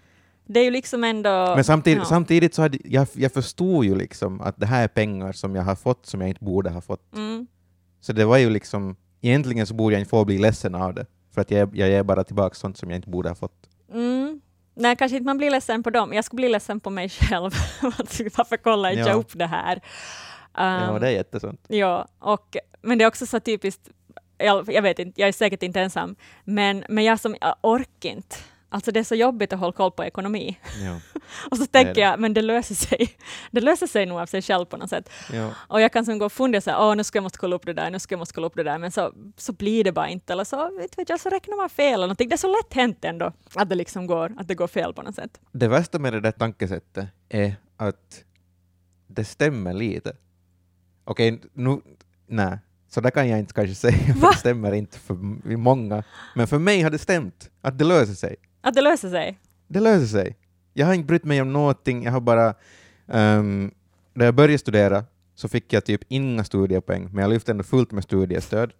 Det 0.46 0.60
är 0.60 0.64
ju 0.64 0.70
liksom 0.70 1.04
ändå... 1.04 1.52
Men 1.54 1.64
samtidigt, 1.64 1.98
ja. 1.98 2.04
samtidigt 2.04 2.54
så 2.54 2.62
hade 2.62 2.78
jag, 2.84 3.06
jag 3.12 3.32
förstod 3.32 3.84
ju 3.84 3.94
liksom 3.94 4.40
att 4.40 4.60
det 4.60 4.66
här 4.66 4.84
är 4.84 4.88
pengar 4.88 5.32
som 5.32 5.54
jag 5.54 5.62
har 5.62 5.76
fått 5.76 6.06
som 6.06 6.20
jag 6.20 6.30
inte 6.30 6.44
borde 6.44 6.70
ha 6.70 6.80
fått. 6.80 7.14
Mm. 7.14 7.46
Så 8.00 8.12
det 8.12 8.24
var 8.24 8.38
ju 8.38 8.50
liksom, 8.50 8.96
egentligen 9.20 9.66
så 9.66 9.74
borde 9.74 9.94
jag 9.94 10.00
inte 10.00 10.10
få 10.10 10.24
bli 10.24 10.38
ledsen 10.38 10.74
av 10.74 10.94
det. 10.94 11.06
För 11.34 11.40
att 11.40 11.50
jag, 11.50 11.76
jag 11.76 11.88
ger 11.88 12.02
bara 12.02 12.24
tillbaka 12.24 12.54
sånt 12.54 12.76
som 12.76 12.90
jag 12.90 12.96
inte 12.96 13.10
borde 13.10 13.28
ha 13.28 13.36
fått. 13.36 13.68
Mm. 13.92 14.40
Nej, 14.78 14.96
kanske 14.96 15.16
inte 15.16 15.26
man 15.26 15.38
blir 15.38 15.50
ledsen 15.50 15.82
på 15.82 15.90
dem. 15.90 16.12
Jag 16.12 16.24
skulle 16.24 16.36
bli 16.40 16.48
ledsen 16.48 16.80
på 16.80 16.90
mig 16.90 17.08
själv. 17.08 17.50
Varför 18.36 18.56
kollar 18.56 18.90
inte 18.90 19.00
Ja. 19.00 19.08
jag 19.08 19.16
upp 19.16 19.32
det 19.34 19.46
här? 19.46 19.80
ja, 20.54 20.90
Um, 20.94 21.00
det 21.00 21.06
är 21.08 21.10
jättesant. 21.12 21.64
Ja, 21.68 22.06
och, 22.18 22.56
men 22.82 22.98
det 22.98 23.04
är 23.04 23.08
också 23.08 23.26
så 23.26 23.40
typiskt, 23.40 23.88
jag, 24.38 24.72
jag 24.72 24.82
vet 24.82 24.98
inte, 24.98 25.20
jag 25.20 25.28
är 25.28 25.32
säkert 25.32 25.62
inte 25.62 25.80
ensam, 25.80 26.16
men, 26.44 26.84
men 26.88 27.04
jag 27.04 27.20
som 27.20 27.36
jag 27.40 27.54
orkar 27.62 28.10
inte. 28.10 28.36
Alltså 28.70 28.92
det 28.92 29.00
är 29.00 29.04
så 29.04 29.14
jobbigt 29.14 29.52
att 29.52 29.58
hålla 29.58 29.72
koll 29.72 29.92
på 29.92 30.04
ekonomi. 30.04 30.58
Ja. 30.84 31.00
Och 31.50 31.56
så 31.56 31.66
tänker 31.66 31.94
det. 31.94 32.00
jag, 32.00 32.20
men 32.20 32.34
det 32.34 32.42
löser 32.42 32.74
sig. 32.74 33.16
Det 33.50 33.60
löser 33.60 33.86
sig 33.86 34.06
nog 34.06 34.18
av 34.18 34.26
sig 34.26 34.42
själv 34.42 34.64
på 34.64 34.76
något 34.76 34.90
sätt. 34.90 35.10
Ja. 35.32 35.50
Och 35.56 35.80
jag 35.80 35.92
kan 35.92 36.04
som 36.04 36.18
gå 36.18 36.24
och 36.24 36.32
fundera 36.32 36.60
så 36.60 36.70
här, 36.70 36.80
åh 36.80 36.96
nu 36.96 37.04
ska 37.04 37.16
jag 37.16 37.22
måste 37.22 37.38
kolla 37.38 37.56
upp 37.56 37.66
det 37.66 37.72
där, 37.72 37.90
nu 37.90 37.98
ska 37.98 38.12
jag 38.12 38.18
måste 38.18 38.34
kolla 38.34 38.46
upp 38.46 38.56
det 38.56 38.62
där, 38.62 38.78
men 38.78 38.92
så, 38.92 39.12
så 39.36 39.52
blir 39.52 39.84
det 39.84 39.92
bara 39.92 40.08
inte, 40.08 40.32
eller 40.32 40.44
så 40.44 40.70
vet 40.78 40.98
vet 40.98 41.08
jag, 41.08 41.20
så 41.20 41.28
räknar 41.28 41.56
man 41.56 41.68
fel 41.68 41.94
eller 41.94 42.06
någonting. 42.06 42.28
Det 42.28 42.34
är 42.34 42.36
så 42.36 42.48
lätt 42.48 42.74
hänt 42.74 43.04
ändå, 43.04 43.32
att 43.54 43.68
det 43.68 43.74
liksom 43.74 44.06
går, 44.06 44.32
att 44.38 44.48
det 44.48 44.54
går 44.54 44.66
fel 44.66 44.94
på 44.94 45.02
något 45.02 45.14
sätt. 45.14 45.40
Det 45.52 45.68
värsta 45.68 45.98
med 45.98 46.12
det 46.12 46.20
där 46.20 46.32
tankesättet 46.32 47.08
är 47.28 47.56
att 47.76 48.24
det 49.06 49.24
stämmer 49.24 49.72
lite. 49.72 50.16
Okej, 51.04 51.40
nu, 51.52 51.80
nej, 52.26 52.58
så 52.88 53.00
där 53.00 53.10
kan 53.10 53.28
jag 53.28 53.38
inte 53.38 53.54
kanske 53.54 53.74
säga, 53.74 54.14
för 54.14 54.20
Va? 54.20 54.30
det 54.32 54.38
stämmer 54.38 54.72
inte 54.72 54.98
för 54.98 55.14
många. 55.56 56.04
Men 56.34 56.46
för 56.46 56.58
mig 56.58 56.82
har 56.82 56.90
det 56.90 56.98
stämt, 56.98 57.50
att 57.60 57.78
det 57.78 57.84
löser 57.84 58.14
sig. 58.14 58.36
Att 58.68 58.74
det 58.74 58.80
löser 58.80 59.10
sig. 59.10 59.38
Det 59.68 59.80
löser 59.80 60.06
sig. 60.06 60.36
Jag 60.72 60.86
har 60.86 60.94
inte 60.94 61.06
brytt 61.06 61.24
mig 61.24 61.42
om 61.42 61.52
någonting, 61.52 62.04
jag 62.04 62.12
har 62.12 62.20
bara... 62.20 62.54
Um, 63.06 63.70
när 64.14 64.24
jag 64.24 64.34
började 64.34 64.58
studera 64.58 65.04
så 65.34 65.48
fick 65.48 65.72
jag 65.72 65.84
typ 65.84 66.00
inga 66.08 66.44
studiepoäng, 66.44 67.08
men 67.12 67.22
jag 67.22 67.30
lyfte 67.30 67.50
ändå 67.52 67.64
fullt 67.64 67.92
med 67.92 68.04
studiestöd. 68.04 68.72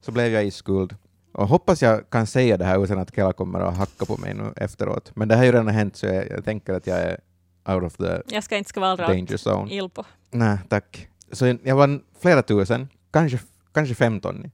Så 0.00 0.12
blev 0.12 0.32
jag 0.32 0.46
i 0.46 0.50
skuld. 0.50 0.96
Och 1.32 1.48
hoppas 1.48 1.82
jag 1.82 2.10
kan 2.10 2.26
säga 2.26 2.56
det 2.56 2.64
här 2.64 2.84
utan 2.84 2.98
att 2.98 3.14
Kela 3.14 3.32
kommer 3.32 3.60
att 3.60 3.76
hacka 3.76 4.04
på 4.04 4.16
mig 4.16 4.34
nu 4.34 4.52
efteråt. 4.56 5.12
Men 5.16 5.28
det 5.28 5.36
har 5.36 5.44
ju 5.44 5.52
redan 5.52 5.68
hänt 5.68 5.96
så 5.96 6.06
jag, 6.06 6.30
jag 6.30 6.44
tänker 6.44 6.74
att 6.74 6.86
jag 6.86 6.98
är 6.98 7.20
out 7.68 7.84
of 7.84 7.96
the 7.96 8.22
Jag 8.28 8.44
ska 8.44 8.56
inte 8.56 8.68
skvallra 8.68 9.06
danger 9.06 9.48
zone. 9.48 9.74
Ilpo. 9.74 10.04
Nej, 10.30 10.58
tack. 10.68 11.08
Så 11.32 11.56
jag 11.62 11.76
vann 11.76 12.02
flera 12.20 12.42
tusen, 12.42 12.88
kanske, 13.10 13.38
kanske 13.72 13.94
15 13.94 14.50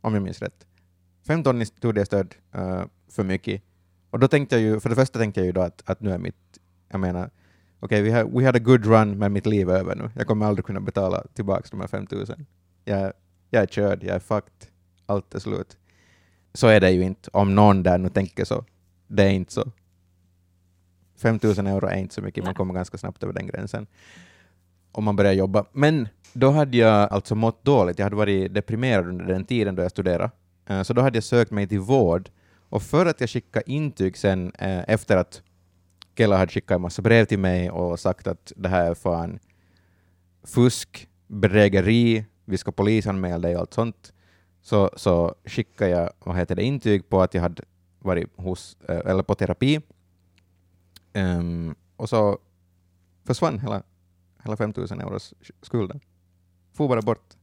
om 0.00 0.14
jag 0.14 0.22
minns 0.22 0.42
rätt. 0.42 0.66
15 1.26 1.62
i 1.62 1.66
studiestöd 1.66 2.34
eh, 2.54 2.82
för 3.10 3.24
mycket. 3.24 3.62
Och 4.10 4.18
då 4.18 4.28
tänkte 4.28 4.54
jag 4.56 4.62
ju, 4.62 4.80
för 4.80 4.88
det 4.88 4.94
första 4.94 5.18
tänkte 5.18 5.40
jag 5.40 5.46
ju 5.46 5.52
då 5.52 5.60
att, 5.60 5.82
att 5.86 6.00
nu 6.00 6.10
är 6.10 6.18
mitt, 6.18 6.58
jag 6.88 7.00
menar, 7.00 7.30
okej, 7.80 8.02
we, 8.02 8.12
ha- 8.14 8.28
we 8.38 8.44
had 8.46 8.56
a 8.56 8.58
good 8.58 8.86
run, 8.86 9.18
men 9.18 9.32
mitt 9.32 9.46
liv 9.46 9.70
är 9.70 9.74
över 9.78 9.96
nu. 9.96 10.10
Jag 10.16 10.26
kommer 10.26 10.46
aldrig 10.46 10.64
kunna 10.64 10.80
betala 10.80 11.24
tillbaka 11.34 11.68
de 11.70 11.80
här 11.80 11.86
5000. 11.88 12.46
Jag, 12.84 13.12
jag 13.50 13.62
är 13.62 13.66
körd, 13.66 14.02
jag 14.04 14.14
är 14.16 14.20
fucked, 14.20 14.66
allt 15.06 15.34
är 15.34 15.38
slut. 15.38 15.76
Så 16.54 16.66
är 16.66 16.80
det 16.80 16.90
ju 16.90 17.02
inte, 17.02 17.30
om 17.32 17.54
någon 17.54 17.82
där 17.82 17.98
nu 17.98 18.08
tänker 18.08 18.44
så. 18.44 18.64
Det 19.06 19.22
är 19.22 19.30
inte 19.30 19.52
så. 19.52 19.72
5000 21.18 21.66
euro 21.66 21.86
är 21.86 21.96
inte 21.96 22.14
så 22.14 22.22
mycket, 22.22 22.44
man 22.44 22.54
kommer 22.54 22.74
ganska 22.74 22.98
snabbt 22.98 23.22
över 23.22 23.32
den 23.32 23.46
gränsen 23.46 23.86
om 24.92 25.04
man 25.04 25.16
börjar 25.16 25.32
jobba. 25.32 25.64
Men 25.72 26.08
då 26.32 26.50
hade 26.50 26.76
jag 26.76 27.12
alltså 27.12 27.34
mått 27.34 27.64
dåligt. 27.64 27.98
Jag 27.98 28.06
hade 28.06 28.16
varit 28.16 28.54
deprimerad 28.54 29.06
under 29.08 29.24
den 29.24 29.44
tiden 29.44 29.74
då 29.74 29.82
jag 29.82 29.90
studerade. 29.90 30.30
Eh, 30.66 30.82
Så 30.82 30.92
då 30.92 31.02
hade 31.02 31.16
jag 31.16 31.24
sökt 31.24 31.50
mig 31.50 31.66
till 31.66 31.80
vård. 31.80 32.28
Och 32.68 32.82
för 32.82 33.06
att 33.06 33.20
jag 33.20 33.30
skickade 33.30 33.70
intyg 33.70 34.16
sen 34.16 34.52
eh, 34.58 34.84
efter 34.88 35.16
att 35.16 35.42
Kela 36.16 36.36
hade 36.36 36.52
skickat 36.52 36.74
en 36.74 36.80
massa 36.80 37.02
brev 37.02 37.24
till 37.24 37.38
mig 37.38 37.70
och 37.70 38.00
sagt 38.00 38.26
att 38.26 38.52
det 38.56 38.68
här 38.68 38.90
är 38.90 38.94
fan 38.94 39.38
fusk, 40.42 41.08
bedrägeri, 41.26 42.24
vi 42.44 42.58
ska 42.58 42.72
polisanmäla 42.72 43.38
dig 43.38 43.54
och 43.54 43.60
allt 43.60 43.74
sånt, 43.74 44.12
så, 44.62 44.90
så 44.96 45.34
skickade 45.44 45.90
jag 45.90 46.12
vad 46.18 46.36
heter 46.36 46.54
det, 46.54 46.62
intyg 46.62 47.08
på 47.08 47.22
att 47.22 47.34
jag 47.34 47.42
hade 47.42 47.62
varit 47.98 48.28
hos, 48.36 48.76
eh, 48.88 49.10
eller 49.10 49.22
på 49.22 49.34
terapi. 49.34 49.80
Um, 51.14 51.74
och 51.96 52.08
så 52.08 52.38
försvann 53.24 53.58
hela, 53.58 53.82
hela 54.44 54.56
5000 54.56 55.00
euros 55.00 55.34
skulden. 55.62 56.00
For 56.72 56.88
bara 56.88 57.02
bort. 57.02 57.36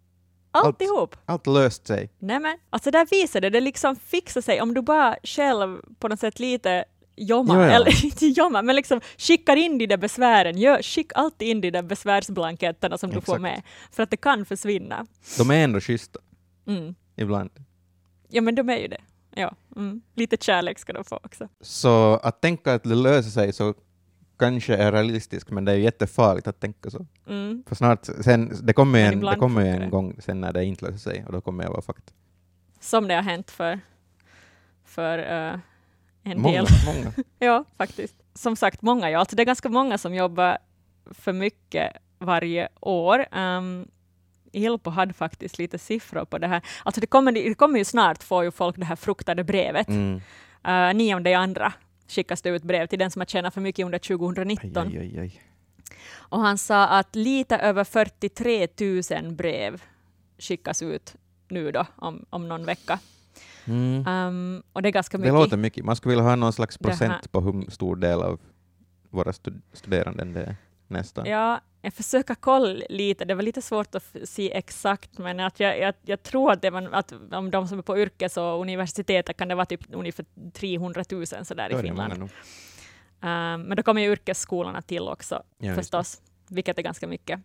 Allt. 0.53 0.65
Alltihop. 0.65 1.15
Allt 1.25 1.47
löste 1.47 1.87
sig. 1.87 2.09
Nämen, 2.19 2.57
alltså 2.69 2.91
där 2.91 3.05
visade 3.11 3.49
det 3.49 3.59
liksom 3.59 3.95
fixa 3.95 4.41
sig 4.41 4.61
om 4.61 4.73
du 4.73 4.81
bara 4.81 5.15
själv 5.23 5.81
på 5.99 6.07
något 6.07 6.19
sätt 6.19 6.39
lite 6.39 6.85
jomma, 7.15 7.53
Ja, 7.55 7.65
ja. 7.65 7.71
eller 7.71 8.05
inte 8.05 8.25
jomma, 8.27 8.61
men 8.61 8.75
liksom 8.75 9.01
skickar 9.17 9.55
in 9.55 9.77
de 9.77 9.87
där 9.87 9.97
besvären, 9.97 10.57
gör, 10.57 10.81
skick 10.81 11.11
alltid 11.15 11.47
in 11.47 11.61
de 11.61 11.71
där 11.71 11.81
besvärsblanketterna 11.83 12.97
som 12.97 13.09
du 13.09 13.21
får 13.21 13.21
Exakt. 13.35 13.41
med, 13.41 13.61
för 13.91 14.03
att 14.03 14.09
det 14.09 14.17
kan 14.17 14.45
försvinna. 14.45 15.05
De 15.37 15.51
är 15.51 15.63
ändå 15.63 15.79
schyssta 15.79 16.19
Mm. 16.67 16.95
ibland. 17.15 17.49
Ja, 18.29 18.41
men 18.41 18.55
de 18.55 18.69
är 18.69 18.77
ju 18.77 18.87
det. 18.87 19.01
Ja, 19.35 19.55
mm. 19.75 20.01
lite 20.15 20.37
kärlek 20.41 20.79
ska 20.79 20.93
de 20.93 21.03
få 21.03 21.19
också. 21.23 21.47
Så 21.61 22.19
att 22.23 22.41
tänka 22.41 22.73
att 22.73 22.83
det 22.83 22.95
löser 22.95 23.29
sig 23.29 23.53
så 23.53 23.73
kanske 24.37 24.75
är 24.75 24.91
realistiskt, 24.91 25.51
men 25.51 25.65
det 25.65 25.71
är 25.71 25.75
jättefarligt 25.75 26.47
att 26.47 26.59
tänka 26.59 26.89
så. 26.89 27.05
Mm. 27.27 27.63
För 27.67 27.75
snart, 27.75 28.05
sen, 28.05 28.51
det 28.61 28.73
kommer 28.73 28.99
ju 28.99 29.05
en, 29.05 29.19
det 29.19 29.35
kommer 29.35 29.65
en 29.65 29.79
det. 29.79 29.87
gång 29.87 30.15
sen 30.19 30.41
när 30.41 30.53
det 30.53 30.65
inte 30.65 30.85
löser 30.85 30.97
sig, 30.97 31.23
och 31.25 31.31
då 31.31 31.41
kommer 31.41 31.63
jag 31.63 31.71
vara 31.71 31.81
fakt. 31.81 32.13
Som 32.79 33.07
det 33.07 33.15
har 33.15 33.21
hänt 33.21 33.51
för, 33.51 33.79
för 34.85 35.17
eh, 35.19 35.59
en 36.23 36.41
Många, 36.41 36.63
del. 36.63 36.67
många. 36.85 37.13
Ja, 37.39 37.63
faktiskt. 37.77 38.15
Som 38.33 38.55
sagt, 38.55 38.81
många. 38.81 39.09
Ja. 39.09 39.19
Alltså, 39.19 39.35
det 39.35 39.43
är 39.43 39.45
ganska 39.45 39.69
många 39.69 39.97
som 39.97 40.15
jobbar 40.15 40.57
för 41.11 41.33
mycket 41.33 41.93
varje 42.19 42.69
år. 42.81 43.25
Um, 43.37 43.87
Ilpo 44.51 44.89
hade 44.89 45.13
faktiskt 45.13 45.57
lite 45.57 45.77
siffror 45.79 46.25
på 46.25 46.37
det 46.37 46.47
här. 46.47 46.61
Alltså 46.83 47.01
det 47.01 47.07
kommer, 47.07 47.31
det 47.31 47.53
kommer 47.53 47.79
ju 47.79 47.85
snart 47.85 48.23
få 48.23 48.43
ju 48.43 48.51
folk 48.51 48.75
det 48.77 48.85
här 48.85 48.95
fruktade 48.95 49.43
brevet. 49.43 49.87
Mm. 49.87 50.21
Uh, 50.67 50.93
nionde 50.93 51.29
i 51.29 51.33
andra 51.33 51.73
skickas 52.13 52.41
det 52.41 52.49
ut 52.49 52.63
brev 52.63 52.87
till 52.87 52.99
den 52.99 53.11
som 53.11 53.19
har 53.19 53.25
tjänat 53.25 53.53
för 53.53 53.61
mycket 53.61 53.85
under 53.85 53.95
Aj, 53.97 54.17
2019. 54.17 54.87
aj, 54.87 54.97
aj, 54.97 55.19
aj. 55.19 55.41
Och 56.15 56.39
han 56.39 56.57
sa 56.57 56.87
att 56.87 57.15
lite 57.15 57.57
över 57.57 57.83
43 57.83 58.67
000 59.21 59.33
brev 59.35 59.81
skickas 60.39 60.81
ut 60.81 61.15
nu 61.47 61.71
då, 61.71 61.85
om, 61.95 62.25
om 62.29 62.47
någon 62.47 62.65
vecka. 62.65 62.99
Mm. 63.65 64.07
Um, 64.07 64.63
och 64.73 64.81
det 64.81 64.89
är 64.89 64.91
ganska 64.93 65.17
Det 65.17 65.21
mycket. 65.21 65.33
låter 65.33 65.57
mycket. 65.57 65.85
Man 65.85 65.95
skulle 65.95 66.11
vilja 66.15 66.29
ha 66.29 66.35
någon 66.35 66.53
slags 66.53 66.77
Det 66.77 66.83
procent 66.87 67.31
på 67.31 67.41
hur 67.41 67.71
stor 67.71 67.95
del 67.95 68.21
av 68.21 68.39
våra 69.09 69.31
stud- 69.31 69.61
studerande 69.73 70.23
det 70.25 70.41
är 70.41 70.55
nästan. 70.93 71.25
Ja, 71.25 71.61
jag 71.81 71.93
försöker 71.93 72.35
kolla 72.35 72.85
lite. 72.89 73.25
Det 73.25 73.35
var 73.35 73.43
lite 73.43 73.61
svårt 73.61 73.95
att 73.95 74.15
se 74.23 74.51
exakt, 74.57 75.17
men 75.17 75.39
att 75.39 75.59
jag, 75.59 75.79
jag, 75.79 75.93
jag 76.01 76.23
tror 76.23 76.51
att, 76.51 76.61
det 76.61 76.69
var, 76.69 76.89
att 76.91 77.13
om 77.31 77.51
de 77.51 77.67
som 77.67 77.77
är 77.79 77.83
på 77.83 77.97
yrkes 77.97 78.37
och 78.37 78.61
universitetet 78.61 79.37
kan 79.37 79.47
det 79.47 79.55
vara 79.55 79.65
typ 79.65 79.81
ungefär 79.91 80.25
300 80.53 81.03
000 81.11 81.25
sådär 81.27 81.69
i 81.79 81.81
Finland. 81.81 82.13
Um, 82.23 83.61
men 83.61 83.75
då 83.77 83.83
kommer 83.83 84.01
ju 84.01 84.11
yrkesskolorna 84.11 84.81
till 84.81 85.07
också 85.07 85.43
Ja, 85.57 85.75
förstås, 85.75 86.21
vilket 86.49 86.77
är 86.77 86.81
ganska 86.81 87.07
mycket. 87.07 87.39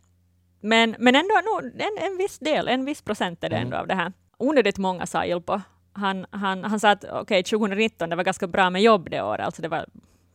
Men, 0.61 0.97
men 0.99 1.17
ändå 1.17 1.35
en, 1.78 2.07
en 2.11 2.17
viss 2.19 2.38
del, 2.38 2.69
en 2.69 2.85
viss 2.85 3.02
procent 3.02 3.45
är 3.45 3.49
det 3.49 3.57
Mm. 3.57 3.67
ändå 3.67 3.76
av 3.76 3.87
det 3.87 3.95
här. 3.95 4.12
Onödigt 4.38 4.78
många 4.78 5.07
sa 5.07 5.25
Ilpo. 5.25 5.61
Han, 5.93 6.26
han, 6.31 6.64
han 6.64 6.81
sa 6.81 6.90
att 6.90 7.05
okej, 7.05 7.43
2019, 7.43 8.11
det 8.11 8.17
var 8.17 8.25
ganska 8.25 8.47
bra 8.47 8.71
med 8.71 8.83
jobb 8.83 9.11
det 9.11 9.23
året, 9.23 9.47
alltså 9.47 9.62
det, 9.62 9.69
var, 9.69 9.87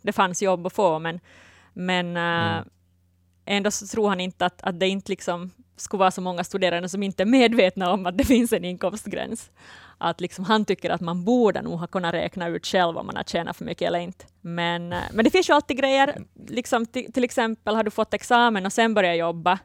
det 0.02 0.12
fanns 0.12 0.42
jobb 0.42 0.68
att 0.68 0.74
få, 0.74 1.00
men, 1.00 1.20
men 1.74 2.18
äh, 2.18 2.24
Mm. 2.58 2.70
Ändå 3.46 3.72
så 3.72 3.88
tror 3.88 4.10
han 4.10 4.20
inte 4.20 4.46
att, 4.46 4.62
att 4.62 4.80
det 4.80 4.88
inte 4.88 5.12
liksom 5.12 5.52
skulle 5.76 6.00
vara 6.00 6.12
så 6.12 6.22
många 6.22 6.44
studerande 6.44 6.90
som 6.90 7.04
inte 7.04 7.24
är 7.24 7.26
medvetna 7.26 7.92
om 7.92 8.06
att 8.06 8.18
det 8.18 8.24
finns 8.34 8.54
en 8.54 8.66
inkomstgräns. 8.66 9.52
Att 9.98 10.22
liksom 10.22 10.46
han 10.46 10.66
tycker 10.66 10.90
att 10.90 11.02
man 11.02 11.24
borde 11.26 11.62
nog 11.62 11.80
ha 11.80 11.88
kunnat 11.88 12.14
räkna 12.14 12.48
ut 12.48 12.66
själv 12.66 12.98
om 12.98 13.06
man 13.06 13.16
har 13.16 13.24
tjänat 13.24 13.58
för 13.58 13.66
mycket 13.66 13.88
eller 13.88 14.00
inte. 14.00 14.26
Men, 14.42 14.94
eh, 14.94 15.00
men 15.14 15.26
det 15.26 15.32
finns 15.32 15.50
ju 15.50 15.54
alltid 15.54 15.78
grejer, 15.78 16.16
liksom, 16.48 16.86
till, 16.86 17.24
exempel 17.24 17.76
har 17.76 17.84
du 17.84 17.92
fått 17.92 18.14
examen 18.14 18.66
och 18.66 18.74
sen 18.74 18.94
börjat 18.94 19.18
jobba, 19.18 19.60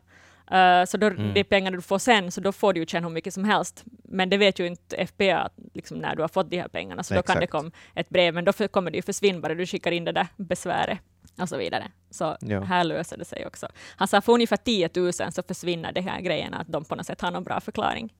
eh, 0.50 0.84
så 0.84 0.96
då, 0.96 1.06
Mm. 1.06 1.34
det 1.34 1.40
är 1.40 1.44
pengar 1.44 1.70
du 1.70 1.82
får 1.82 1.98
sen, 1.98 2.32
så 2.32 2.40
då 2.40 2.52
får 2.52 2.72
du 2.72 2.80
ju 2.80 2.86
tjäna 2.86 3.06
hur 3.06 3.14
mycket 3.14 3.34
som 3.34 3.44
helst. 3.44 3.84
Men 4.04 4.30
det 4.30 4.36
vet 4.36 4.58
ju 4.58 4.66
inte 4.66 5.06
FPA 5.06 5.48
liksom, 5.74 5.98
när 5.98 6.16
du 6.16 6.22
har 6.22 6.28
fått 6.28 6.50
de 6.50 6.60
här 6.60 6.68
pengarna, 6.68 7.02
så 7.02 7.14
då 7.14 7.22
kan 7.22 7.36
det 7.36 7.44
Exakt. 7.44 7.60
komma 7.62 7.70
ett 7.94 8.08
brev, 8.08 8.34
men 8.34 8.44
då 8.44 8.52
kommer 8.52 8.90
det 8.90 8.96
ju 8.96 9.02
försvinna 9.02 9.40
bara 9.40 9.54
du 9.54 9.66
skickar 9.66 9.92
in 9.92 10.04
det 10.04 10.12
där 10.12 10.26
besväret 10.36 10.98
och 11.40 11.48
så 11.48 11.56
vidare. 11.56 11.90
Så 12.10 12.36
Ja. 12.40 12.60
här 12.60 12.84
löser 12.84 13.16
det 13.16 13.24
sig 13.24 13.46
också. 13.46 13.68
Han 13.96 14.08
sa 14.08 14.20
för 14.20 14.32
ungefär 14.32 14.56
10 14.56 14.90
000 14.96 15.12
så 15.12 15.42
försvinner 15.48 15.92
de 15.92 16.00
här 16.00 16.20
grejerna, 16.20 16.56
att 16.58 16.68
de 16.68 16.84
på 16.84 16.94
något 16.94 17.06
sätt 17.06 17.20
har 17.20 17.30
någon 17.30 17.44
bra 17.44 17.60
förklaring. 17.60 18.12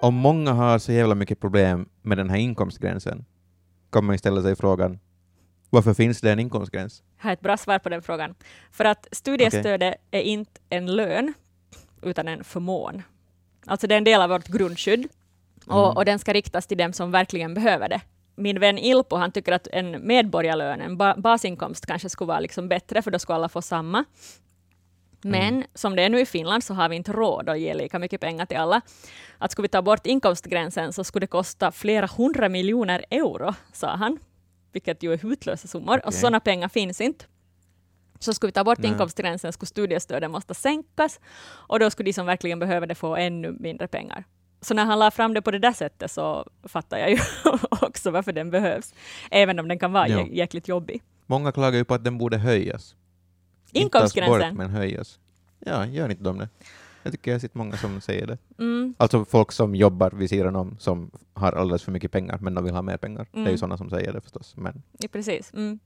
Om 0.00 0.14
många 0.14 0.52
har 0.52 0.78
så 0.78 0.92
jävla 0.92 1.14
mycket 1.14 1.40
problem 1.40 1.88
med 2.02 2.18
den 2.18 2.30
här 2.30 2.36
inkomstgränsen, 2.36 3.24
kan 3.92 4.04
man 4.04 4.18
ställa 4.18 4.42
sig 4.42 4.56
frågan, 4.56 4.98
varför 5.70 5.94
finns 5.94 6.20
det 6.20 6.32
en 6.32 6.38
inkomstgräns? 6.40 7.02
Jag 7.18 7.24
har 7.24 7.32
ett 7.32 7.40
bra 7.40 7.56
svar 7.56 7.78
på 7.78 7.88
den 7.88 8.02
frågan. 8.02 8.34
För 8.70 8.84
att 8.84 9.08
studiestödet 9.12 9.94
är 10.10 10.20
inte 10.20 10.60
en 10.70 10.86
lön, 10.96 11.34
utan 12.02 12.28
en 12.28 12.44
förmån. 12.44 13.02
Alltså 13.66 13.86
det 13.86 13.94
är 13.94 13.98
en 13.98 14.04
del 14.04 14.20
av 14.22 14.28
vårt 14.30 14.46
grundskydd, 14.46 15.08
och, 15.66 15.84
Mm. 15.84 15.96
och 15.96 16.04
den 16.04 16.18
ska 16.18 16.32
riktas 16.32 16.66
till 16.66 16.78
dem 16.78 16.92
som 16.92 17.10
verkligen 17.10 17.54
behöver 17.54 17.88
det. 17.88 18.00
Min 18.36 18.60
vän 18.60 18.78
Ilpo, 18.78 19.16
han 19.16 19.32
tycker 19.32 19.52
att 19.52 19.68
en 19.72 20.06
medborgarlön, 20.06 20.80
en 20.80 20.96
ba 20.96 21.14
basinkomst, 21.16 21.86
kanske 21.86 22.08
skulle 22.08 22.28
vara 22.28 22.40
liksom 22.40 22.68
bättre, 22.68 23.02
för 23.02 23.10
då 23.10 23.18
skulle 23.18 23.36
alla 23.36 23.48
få 23.48 23.62
samma. 23.62 24.04
Men 25.24 25.64
som 25.74 25.96
det 25.96 26.02
är 26.02 26.08
nu 26.08 26.20
i 26.20 26.26
Finland 26.26 26.64
så 26.64 26.74
har 26.74 26.88
vi 26.88 26.96
inte 26.96 27.12
råd 27.12 27.48
att 27.48 27.60
ge 27.60 27.74
lika 27.74 27.98
mycket 27.98 28.20
pengar 28.20 28.46
till 28.46 28.56
alla. 28.56 28.80
Att 29.38 29.52
skulle 29.52 29.64
vi 29.64 29.68
ta 29.68 29.82
bort 29.82 30.06
inkomstgränsen 30.06 30.92
så 30.92 31.04
skulle 31.04 31.22
det 31.22 31.30
kosta 31.30 31.72
flera 31.72 32.06
hundra 32.06 32.48
miljoner 32.48 33.04
euro, 33.10 33.54
sa 33.72 33.96
han. 33.96 34.18
Vilket 34.72 35.02
ju 35.02 35.12
är 35.12 35.18
hutlösa 35.18 35.68
summor. 35.68 35.98
Och 35.98 36.06
Okej. 36.06 36.20
sådana 36.20 36.40
pengar 36.40 36.68
finns 36.68 37.00
inte. 37.00 37.24
Så 38.18 38.34
skulle 38.34 38.48
vi 38.48 38.52
ta 38.52 38.64
bort 38.64 38.78
Nej. 38.78 38.90
inkomstgränsen 38.90 39.52
skulle 39.52 39.66
studiestödet 39.66 40.30
måste 40.30 40.54
sänkas 40.54 41.20
och 41.46 41.78
då 41.78 41.90
skulle 41.90 42.08
de 42.08 42.12
som 42.12 42.26
verkligen 42.26 42.58
behöver 42.58 42.86
det 42.86 42.94
få 42.94 43.16
ännu 43.16 43.56
mindre 43.60 43.88
pengar. 43.88 44.24
Så 44.64 44.74
när 44.74 44.84
han 44.84 44.98
la 44.98 45.10
fram 45.10 45.34
det 45.34 45.42
på 45.42 45.50
det 45.50 45.58
där 45.58 45.72
sättet 45.72 46.10
så 46.10 46.46
fattar 46.62 46.98
jag 46.98 47.10
ju 47.10 47.18
också 47.70 48.10
varför 48.10 48.32
den 48.32 48.50
behövs. 48.50 48.94
Även 49.30 49.58
om 49.58 49.68
den 49.68 49.78
kan 49.78 49.92
vara 49.92 50.08
Ja. 50.08 50.18
jä- 50.18 50.28
jäkligt 50.32 50.68
jobbig. 50.68 51.02
Många 51.26 51.52
klagar 51.52 51.78
ju 51.78 51.84
på 51.84 51.94
att 51.94 52.04
den 52.04 52.18
borde 52.18 52.38
höjas. 52.38 52.96
Inte 53.66 53.78
Inkomstgränsen. 53.80 54.48
bort, 54.50 54.58
men 54.58 54.70
höjas. 54.70 55.18
Ja, 55.58 55.86
gör 55.86 56.08
inte 56.08 56.22
de 56.24 56.38
det? 56.38 56.48
Jag 57.02 57.12
tycker 57.12 57.30
jag 57.30 57.34
har 57.34 57.40
sett 57.40 57.54
många 57.54 57.76
som 57.76 58.00
säger 58.00 58.26
det. 58.26 58.38
Mm, 58.58 58.94
Alltså 58.98 59.24
folk 59.24 59.52
som 59.52 59.74
jobbar 59.74 60.10
vid 60.10 60.28
sidan 60.30 60.56
om, 60.56 60.76
som 60.78 61.10
har 61.34 61.52
alldeles 61.52 61.82
för 61.82 61.92
mycket 61.92 62.12
pengar, 62.12 62.38
men 62.40 62.54
de 62.54 62.64
vill 62.64 62.74
ha 62.74 62.82
mer 62.82 62.96
pengar. 62.96 63.26
Det 63.32 63.38
är 63.38 63.40
ju 63.42 63.46
Mm. 63.46 63.58
sådana 63.58 63.76
som 63.78 63.90
säger 63.90 64.12
det 64.12 64.20
förstås, 64.20 64.54
men 64.56 64.82
ja, 64.98 65.08
precis. 65.12 65.52
Mm. 65.52 65.78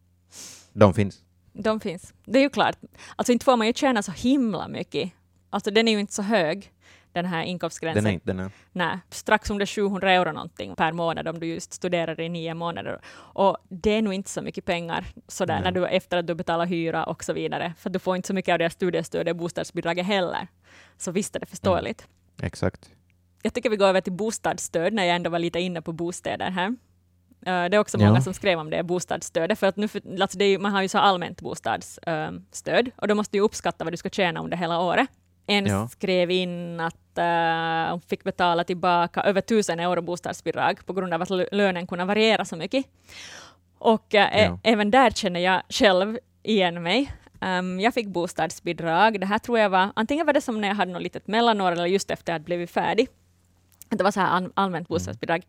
de 0.72 0.94
finns. 0.94 1.22
De 1.52 1.80
finns. 1.80 2.14
Det 2.24 2.38
är 2.38 2.42
ju 2.42 2.50
klart. 2.50 2.76
Alltså 3.16 3.32
inte 3.32 3.44
får 3.44 3.56
man 3.56 3.66
ju 3.66 3.72
tjäna 3.72 4.02
så 4.02 4.12
himla 4.12 4.68
mycket. 4.68 5.10
Alltså 5.50 5.70
den 5.70 5.88
är 5.88 5.92
ju 5.92 6.00
inte 6.00 6.12
så 6.14 6.22
hög, 6.22 6.72
den 7.12 7.24
här 7.24 7.42
inkomstgränsen. 7.42 8.04
Den 8.04 8.14
är 8.14 8.20
den 8.24 8.38
är. 8.40 8.50
Nej, 8.72 8.98
strax 9.10 9.50
under 9.50 9.66
700 9.66 10.12
euro 10.12 10.32
någonting 10.32 10.76
per 10.76 10.92
månad 10.92 11.28
om 11.28 11.40
du 11.40 11.46
just 11.46 11.72
studerar 11.72 12.20
i 12.20 12.28
nio 12.28 12.54
månader. 12.54 13.00
Och 13.14 13.56
det 13.68 13.90
är 13.90 14.02
nog 14.02 14.14
inte 14.14 14.30
så 14.30 14.42
mycket 14.42 14.64
pengar 14.64 15.04
sådär 15.28 15.54
Nej. 15.54 15.62
när 15.64 15.72
du, 15.72 15.86
efter 15.86 16.16
att 16.16 16.26
du 16.26 16.34
betalar 16.34 16.66
hyra 16.66 17.04
och 17.04 17.24
så 17.24 17.32
vidare. 17.32 17.74
För 17.78 17.90
du 17.90 17.98
får 17.98 18.16
inte 18.16 18.26
så 18.26 18.34
mycket 18.34 18.52
av 18.52 18.58
det 18.58 18.70
studiestödet 18.70 19.30
och 19.32 19.36
bostadsbidraget 19.36 20.06
heller. 20.06 20.48
Så 20.96 21.10
visst 21.10 21.36
är 21.36 21.40
det 21.40 21.46
förståeligt. 21.46 22.06
Exakt. 22.42 22.90
Jag 23.42 23.54
tycker 23.54 23.70
vi 23.70 23.76
går 23.76 23.86
över 23.86 24.00
till 24.00 24.12
bostadsstöd 24.12 24.92
när 24.92 25.04
jag 25.04 25.16
ändå 25.16 25.30
var 25.30 25.38
lite 25.38 25.60
inne 25.60 25.82
på 25.82 25.92
bostäder 25.92 26.50
här. 26.50 26.66
Eh, 27.46 27.70
det 27.70 27.76
är 27.76 27.78
också 27.78 27.98
Ja. 28.00 28.06
många 28.08 28.20
som 28.20 28.34
skrev 28.34 28.58
om 28.58 28.70
det, 28.70 28.82
bostadsstödet, 28.82 29.58
för 29.58 29.66
att 29.66 29.76
nu 29.76 29.88
för, 29.88 30.20
alltså 30.22 30.38
det 30.38 30.44
är, 30.44 30.58
man 30.58 30.72
har 30.72 30.82
ju 30.82 30.88
så 30.88 30.98
allmänt 30.98 31.40
bostadsstöd 31.40 32.90
och 32.96 33.08
då 33.08 33.14
måste 33.14 33.36
du 33.36 33.40
uppskatta 33.40 33.84
vad 33.84 33.92
du 33.92 33.96
ska 33.96 34.10
tjäna 34.10 34.40
under 34.40 34.56
hela 34.56 34.80
året. 34.80 35.08
En 35.48 35.66
Ja. 35.66 35.88
skrev 35.88 36.30
in 36.30 36.80
att 36.80 37.18
eh, 37.18 37.90
hon 37.90 38.00
fick 38.00 38.24
betala 38.24 38.64
tillbaka 38.64 39.20
över 39.20 39.40
1000 39.40 39.80
euro 39.80 40.02
bostadsbidrag 40.02 40.86
på 40.86 40.92
grund 40.92 41.14
av 41.14 41.22
att 41.22 41.30
lö- 41.30 41.48
lönen 41.52 41.86
kunde 41.86 42.04
variera 42.04 42.44
så 42.44 42.56
mycket. 42.56 42.86
Och 43.78 44.14
ä- 44.14 44.44
Ja. 44.44 44.58
även 44.62 44.90
där 44.90 45.10
känner 45.10 45.40
jag 45.40 45.62
själv 45.68 46.18
igen 46.42 46.82
mig. 46.82 47.12
Um, 47.40 47.80
jag 47.80 47.94
fick 47.94 48.06
bostadsbidrag. 48.06 49.20
Det 49.20 49.26
här 49.26 49.38
tror 49.38 49.58
jag 49.58 49.70
var, 49.70 49.88
antingen 49.96 50.26
var 50.26 50.32
det 50.32 50.40
som 50.40 50.60
när 50.60 50.68
jag 50.68 50.74
hade 50.74 50.92
något 50.92 51.02
litet 51.02 51.26
mellanår 51.26 51.72
eller 51.72 51.86
just 51.86 52.10
efter 52.10 52.32
att 52.32 52.34
jag 52.34 52.44
blivit 52.44 52.70
färdig. 52.70 53.08
Det 53.88 54.04
var 54.04 54.10
så 54.10 54.20
här 54.20 54.28
all, 54.28 54.50
allmänt 54.54 54.88
bostadsbidrag. 54.88 55.42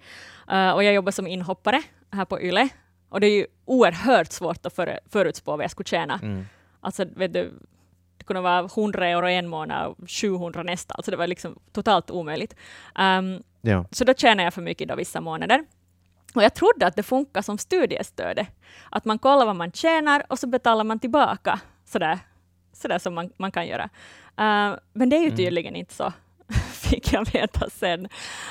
Uh, 0.51 0.71
och 0.71 0.83
jag 0.83 0.93
jobbar 0.93 1.11
som 1.11 1.27
inhoppare 1.27 1.81
här 2.11 2.25
på 2.25 2.41
YLE. 2.41 2.69
Och 3.09 3.19
det 3.19 3.27
är 3.27 3.35
ju 3.37 3.45
oerhört 3.65 4.31
svårt 4.31 4.65
att 4.65 4.73
för, 4.75 4.99
förutspå 5.09 5.51
vad 5.55 5.63
jag 5.63 5.71
skulle 5.71 5.87
tjäna. 5.87 6.19
Mm. 6.23 6.45
Alltså, 6.81 7.05
vet 7.15 7.33
du, 7.33 7.51
det 8.19 8.25
kunde 8.25 8.41
vara 8.41 8.59
100 8.65 9.07
euro 9.07 9.27
en 9.27 9.47
månad 9.47 9.87
och 9.87 9.97
700 10.09 10.63
nästa. 10.63 10.93
Alltså 10.93 11.11
det 11.11 11.17
var 11.17 11.27
liksom 11.27 11.59
totalt 11.71 12.11
omöjligt. 12.11 12.55
Um, 12.99 13.43
Ja. 13.61 13.85
så 13.91 14.03
då 14.03 14.13
tjänar 14.13 14.43
jag 14.43 14.53
för 14.53 14.61
mycket 14.61 14.87
då 14.87 14.95
vissa 14.95 15.21
månader. 15.21 15.65
Och 16.35 16.43
jag 16.43 16.53
trodde 16.53 16.87
att 16.87 16.95
det 16.95 17.03
funkar 17.03 17.41
som 17.41 17.57
studiestödet. 17.57 18.47
Att 18.91 19.05
man 19.05 19.19
kollar 19.19 19.45
vad 19.45 19.55
man 19.55 19.71
tjänar 19.71 20.23
och 20.29 20.39
så 20.39 20.47
betalar 20.47 20.83
man 20.83 20.99
tillbaka 20.99 21.59
sådär, 21.85 22.19
sådär 22.73 22.99
som 22.99 23.13
man, 23.13 23.29
man 23.37 23.51
kan 23.51 23.67
göra. 23.67 23.83
Uh, 23.83 24.77
men 24.93 25.09
det 25.09 25.15
är 25.15 25.19
ju 25.21 25.25
Mm. 25.25 25.37
tydligen 25.37 25.75
inte 25.75 25.93
så, 25.93 26.13
fick 26.73 27.13
jag 27.13 27.31
veta 27.33 27.69
sen. 27.69 28.07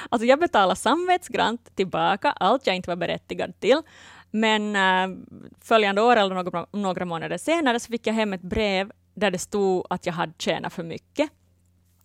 Alltså 0.09 0.27
jag 0.27 0.41
betalade 0.41 0.77
samvetsgrant 0.77 1.77
tillbaka 1.77 2.31
allt 2.33 2.67
jag 2.67 2.77
inte 2.77 2.91
var 2.91 2.97
berättigad 2.97 3.61
till. 3.61 3.83
Men 4.31 4.77
uh, 4.77 5.17
följande 5.61 6.03
år 6.03 6.17
eller 6.17 6.35
några, 6.35 6.67
några 6.73 7.05
månader 7.05 7.39
senare 7.39 7.81
så 7.81 7.91
fick 7.93 8.07
jag 8.07 8.15
hem 8.15 8.33
ett 8.33 8.43
brev 8.43 8.93
där 9.19 9.31
det 9.31 9.39
stod 9.39 9.87
att 9.91 10.07
jag 10.07 10.13
hade 10.13 10.33
tjänat 10.39 10.73
för 10.73 10.83
mycket. 10.83 11.31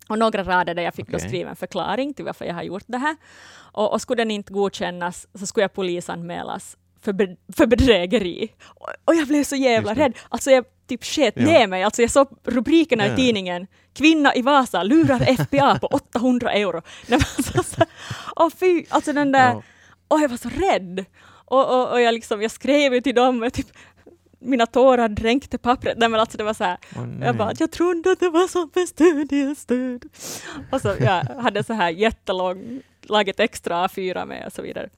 Och 0.09 0.19
några 0.19 0.43
rader 0.43 0.73
där 0.73 0.83
jag 0.83 0.93
fick 0.93 1.07
Okej. 1.09 1.19
skriva 1.19 1.49
en 1.49 1.55
förklaring 1.55 2.13
till 2.13 2.25
varför 2.25 2.45
jag 2.45 2.53
har 2.53 2.63
gjort 2.63 2.83
det 2.87 2.97
här. 2.97 3.15
Och, 3.55 3.91
och 3.93 4.01
skulle 4.01 4.21
den 4.21 4.31
inte 4.31 4.53
godkännas 4.53 5.27
så 5.39 5.45
skulle 5.47 5.63
jag 5.63 5.73
polisanmälas 5.73 6.77
för, 7.01 7.13
be, 7.13 7.35
för 7.57 7.65
bedrägeri. 7.67 8.53
Och, 8.65 8.89
och 9.05 9.15
jag 9.15 9.27
blev 9.27 9.43
så 9.43 9.55
jävla 9.55 9.93
rädd. 9.93 10.13
Alltså 10.29 10.51
jag 10.51 10.65
typ 10.87 11.03
sket 11.03 11.33
Ja. 11.37 11.45
ner 11.45 11.67
mig. 11.67 11.83
Alltså 11.83 12.01
jag 12.01 12.11
såg 12.11 12.27
rubrikerna 12.43 13.07
Ja. 13.07 13.13
i 13.13 13.15
tidningen. 13.15 13.67
Kvinna 13.93 14.35
i 14.35 14.41
Vasa 14.41 14.83
lurar 14.83 15.19
FPA 15.45 15.79
på 15.79 15.87
800 15.87 16.51
euro. 16.53 16.81
Nej, 17.07 17.19
men 17.19 17.27
alltså, 17.37 17.63
så, 17.63 17.85
åh 18.35 18.49
fy, 18.59 18.85
alltså 18.89 19.13
den 19.13 19.31
där, 19.31 19.49
Ja. 19.53 19.61
och 20.07 20.19
jag 20.19 20.29
var 20.29 20.37
så 20.37 20.49
rädd. 20.49 21.05
Och, 21.45 21.69
och, 21.81 21.91
och 21.91 22.01
jag, 22.01 22.13
liksom, 22.13 22.41
jag 22.41 22.51
skrev 22.51 22.93
ju 22.93 23.01
till 23.01 23.15
dem, 23.15 23.43
och 23.43 23.53
typ, 23.53 23.67
mina 24.43 24.65
tårar 24.65 25.09
dränkte 25.09 25.57
pappret. 25.57 25.97
Nej 25.97 26.09
men 26.09 26.19
alltså 26.19 26.37
det 26.37 26.43
var 26.43 26.53
så 26.53 26.63
här, 26.63 26.77
nej. 26.95 27.27
jag 27.27 27.37
bara, 27.37 27.51
jag 27.59 27.71
trodde 27.71 28.11
att 28.11 28.19
det 28.19 28.29
var 28.29 28.47
som 28.47 28.69
med 28.75 28.87
studiestöd. 28.87 30.05
Och 30.71 30.81
så 30.81 30.95
jag 30.99 31.23
hade 31.23 31.63
så 31.63 31.73
här 31.73 31.89
jättelång, 31.89 32.81
laget 33.01 33.39
extra 33.39 33.87
A4 33.87 34.25
med 34.25 34.45
och 34.45 34.53
så 34.53 34.61
vidare. 34.61 34.89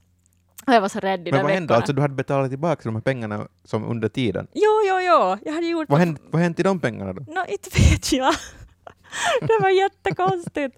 Och 0.66 0.72
jag 0.72 0.80
var 0.80 0.88
så 0.88 1.00
rädd 1.00 1.28
i 1.28 1.32
Men 1.32 1.42
vad 1.42 1.50
hände? 1.50 1.66
veckorna. 1.66 1.76
Alltså 1.76 1.92
du 1.92 2.02
hade 2.02 2.14
betalat 2.14 2.50
tillbaka 2.50 2.82
de 2.84 2.94
här 2.94 3.02
pengarna 3.02 3.48
som 3.64 3.84
under 3.84 4.08
tiden. 4.08 4.46
Jo, 4.54 4.70
jo, 4.88 5.00
jo, 5.00 5.36
jag 5.44 5.52
hade 5.52 5.66
gjort 5.66 5.88
Vad 5.88 5.98
hände, 5.98 6.20
vad 6.30 6.42
hände 6.42 6.56
till 6.56 6.64
de 6.64 6.80
pengarna 6.80 7.12
då? 7.12 7.24
Nå, 7.28 7.44
inte 7.48 7.70
vet 7.80 8.12
jag. 8.12 8.34
Det 9.40 9.58
var 9.62 9.70
jättekonstigt. 9.70 10.76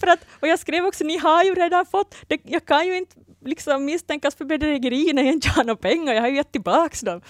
För 0.00 0.06
att, 0.06 0.18
och 0.40 0.48
jag 0.48 0.58
skrev 0.58 0.84
också, 0.86 1.04
ni 1.04 1.18
har 1.18 1.44
ju 1.44 1.54
redan 1.54 1.86
fått, 1.86 2.14
det, 2.26 2.40
jag 2.44 2.64
kan 2.64 2.86
ju 2.86 2.96
inte 2.96 3.16
liksom 3.44 3.84
misstänkas 3.84 4.34
för 4.34 4.44
bedrägeri 4.44 5.12
när 5.12 5.22
jag 5.22 5.32
inte 5.32 5.48
har 5.48 5.64
några 5.64 5.76
pengar, 5.76 6.14
jag 6.14 6.20
har 6.20 6.28
ju 6.28 6.36
gett 6.36 6.52
tillbaks 6.52 7.00
dem. 7.00 7.20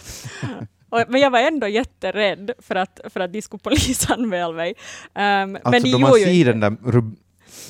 Och, 0.90 1.04
men 1.08 1.20
jag 1.20 1.30
var 1.30 1.38
ändå 1.38 1.68
jätterädd 1.68 2.50
för 2.58 2.74
att, 2.74 3.00
för 3.08 3.20
att 3.20 3.32
de 3.32 3.42
skulle 3.42 3.60
polisanmäla 3.60 4.52
mig. 4.52 4.70
Um, 4.70 4.74
men 5.14 5.56
Alltså 5.64 5.82
de 5.82 5.92
då 5.92 5.98
man 5.98 6.12
ser 6.12 6.44
den 6.44 6.60
där, 6.60 6.76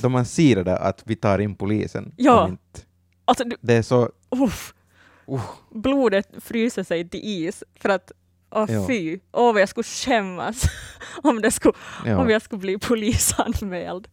då 0.02 0.08
man 0.08 0.24
ser 0.24 0.56
det 0.56 0.62
där 0.62 0.76
att 0.76 1.02
vi 1.04 1.16
tar 1.16 1.38
in 1.38 1.54
polisen. 1.54 2.12
Ja. 2.16 2.48
Inte, 2.48 2.80
Alltså, 3.24 3.44
du, 3.44 3.56
det 3.60 3.74
är 3.74 3.82
så... 3.82 4.10
uff, 4.30 4.74
Uh, 5.28 5.42
blodet 5.70 6.28
fryser 6.38 6.82
sig 6.84 7.08
till 7.08 7.20
is 7.22 7.64
för 7.80 7.88
att 7.88 8.12
Åh 8.50 8.72
Ja. 8.72 8.86
fy, 8.86 9.18
åh 9.32 9.52
vad 9.52 9.62
jag 9.62 9.68
skulle 9.68 9.84
skämmas 9.84 10.64
om, 11.22 11.40
det 11.42 11.50
skulle, 11.50 11.74
ja. 12.06 12.18
om 12.18 12.30
jag 12.30 12.42
skulle 12.42 12.58
bli 12.60 12.78
polisanmäld. 12.78 14.08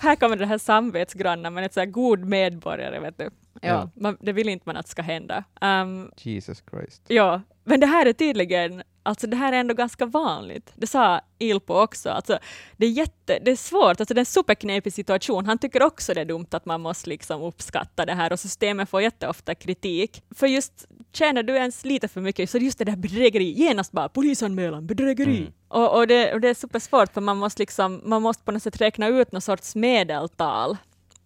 Här 0.00 0.16
kommer 0.16 0.36
det 0.36 0.46
här 0.46 0.58
samvetsgrannar, 0.58 1.50
men 1.50 1.64
ett 1.64 1.74
så 1.74 1.80
här 1.80 1.86
god 1.86 2.24
medborgare, 2.24 3.00
vet 3.00 3.18
du. 3.18 3.24
Ja, 3.24 3.30
Ja. 3.68 3.90
Man, 3.94 4.16
det 4.20 4.32
vill 4.32 4.48
inte 4.48 4.62
man 4.66 4.76
att 4.76 4.88
ska 4.88 5.02
hända. 5.02 5.44
Um, 5.60 6.10
Jesus 6.16 6.62
Christ. 6.70 7.02
ja, 7.08 7.42
men 7.64 7.80
det 7.80 7.86
här 7.86 8.06
är 8.06 8.12
tydligen, 8.12 8.82
alltså 9.06 9.26
det 9.26 9.36
här 9.36 9.52
är 9.52 9.56
ändå 9.56 9.74
ganska 9.74 10.06
vanligt. 10.06 10.72
Det 10.74 10.86
sa 10.86 11.20
Ilpo 11.38 11.74
också, 11.74 12.10
alltså 12.10 12.38
det 12.76 12.86
är 12.86 12.90
jätte, 12.90 13.38
det 13.44 13.50
är 13.50 13.56
svårt, 13.56 14.00
alltså 14.00 14.14
det 14.14 14.18
är 14.18 14.22
en 14.22 14.26
superknepig 14.26 14.92
situation. 14.92 15.46
Han 15.46 15.58
tycker 15.58 15.82
också 15.82 16.14
det 16.14 16.20
är 16.20 16.24
dumt 16.24 16.46
att 16.50 16.66
man 16.66 16.80
måste 16.80 17.08
liksom 17.08 17.42
uppskatta 17.42 18.06
det 18.06 18.14
här 18.14 18.32
och 18.32 18.40
systemet 18.40 18.90
får 18.90 19.02
jätteofta 19.02 19.54
kritik. 19.54 20.22
För 20.34 20.46
just 20.46 20.86
tjänar 21.12 21.42
du 21.42 21.56
ens 21.56 21.84
lite 21.84 22.08
för 22.08 22.20
mycket 22.20 22.50
så 22.50 22.58
just 22.58 22.78
det 22.78 22.84
där 22.84 22.96
bedrägeri, 22.96 23.50
genast 23.52 23.92
bara 23.92 24.08
polisanmälan, 24.08 24.86
bedrägeri. 24.86 25.38
Mm. 25.38 25.52
Och, 25.68 25.96
och, 25.96 26.06
det, 26.06 26.34
och 26.34 26.40
det 26.40 26.48
är 26.48 26.54
supersvårt 26.54 27.12
för 27.12 27.20
man 27.20 27.36
måste, 27.36 27.62
liksom, 27.62 28.00
man 28.04 28.22
måste 28.22 28.44
på 28.44 28.52
något 28.52 28.62
sätt 28.62 28.80
räkna 28.80 29.08
ut 29.08 29.32
någon 29.32 29.42
sorts 29.42 29.74
medeltal. 29.74 30.76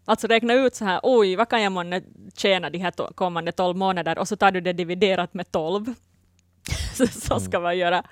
Alltså 0.04 0.26
räkna 0.26 0.54
ut 0.54 0.74
så 0.74 0.84
här, 0.84 1.00
oj, 1.02 1.36
vad 1.36 1.48
kan 1.48 1.62
jag 1.62 1.72
månne 1.72 2.02
tjäna 2.36 2.70
de 2.70 2.78
här 2.78 2.90
to- 2.90 3.12
kommande 3.14 3.52
12 3.52 3.76
månader 3.76 4.18
och 4.18 4.28
så 4.28 4.36
tar 4.36 4.50
du 4.50 4.60
det 4.60 4.72
dividerat 4.72 5.34
med 5.34 5.52
12. 5.52 5.94
så, 7.10 7.40
ska 7.40 7.60
man 7.60 7.78
göra. 7.78 8.02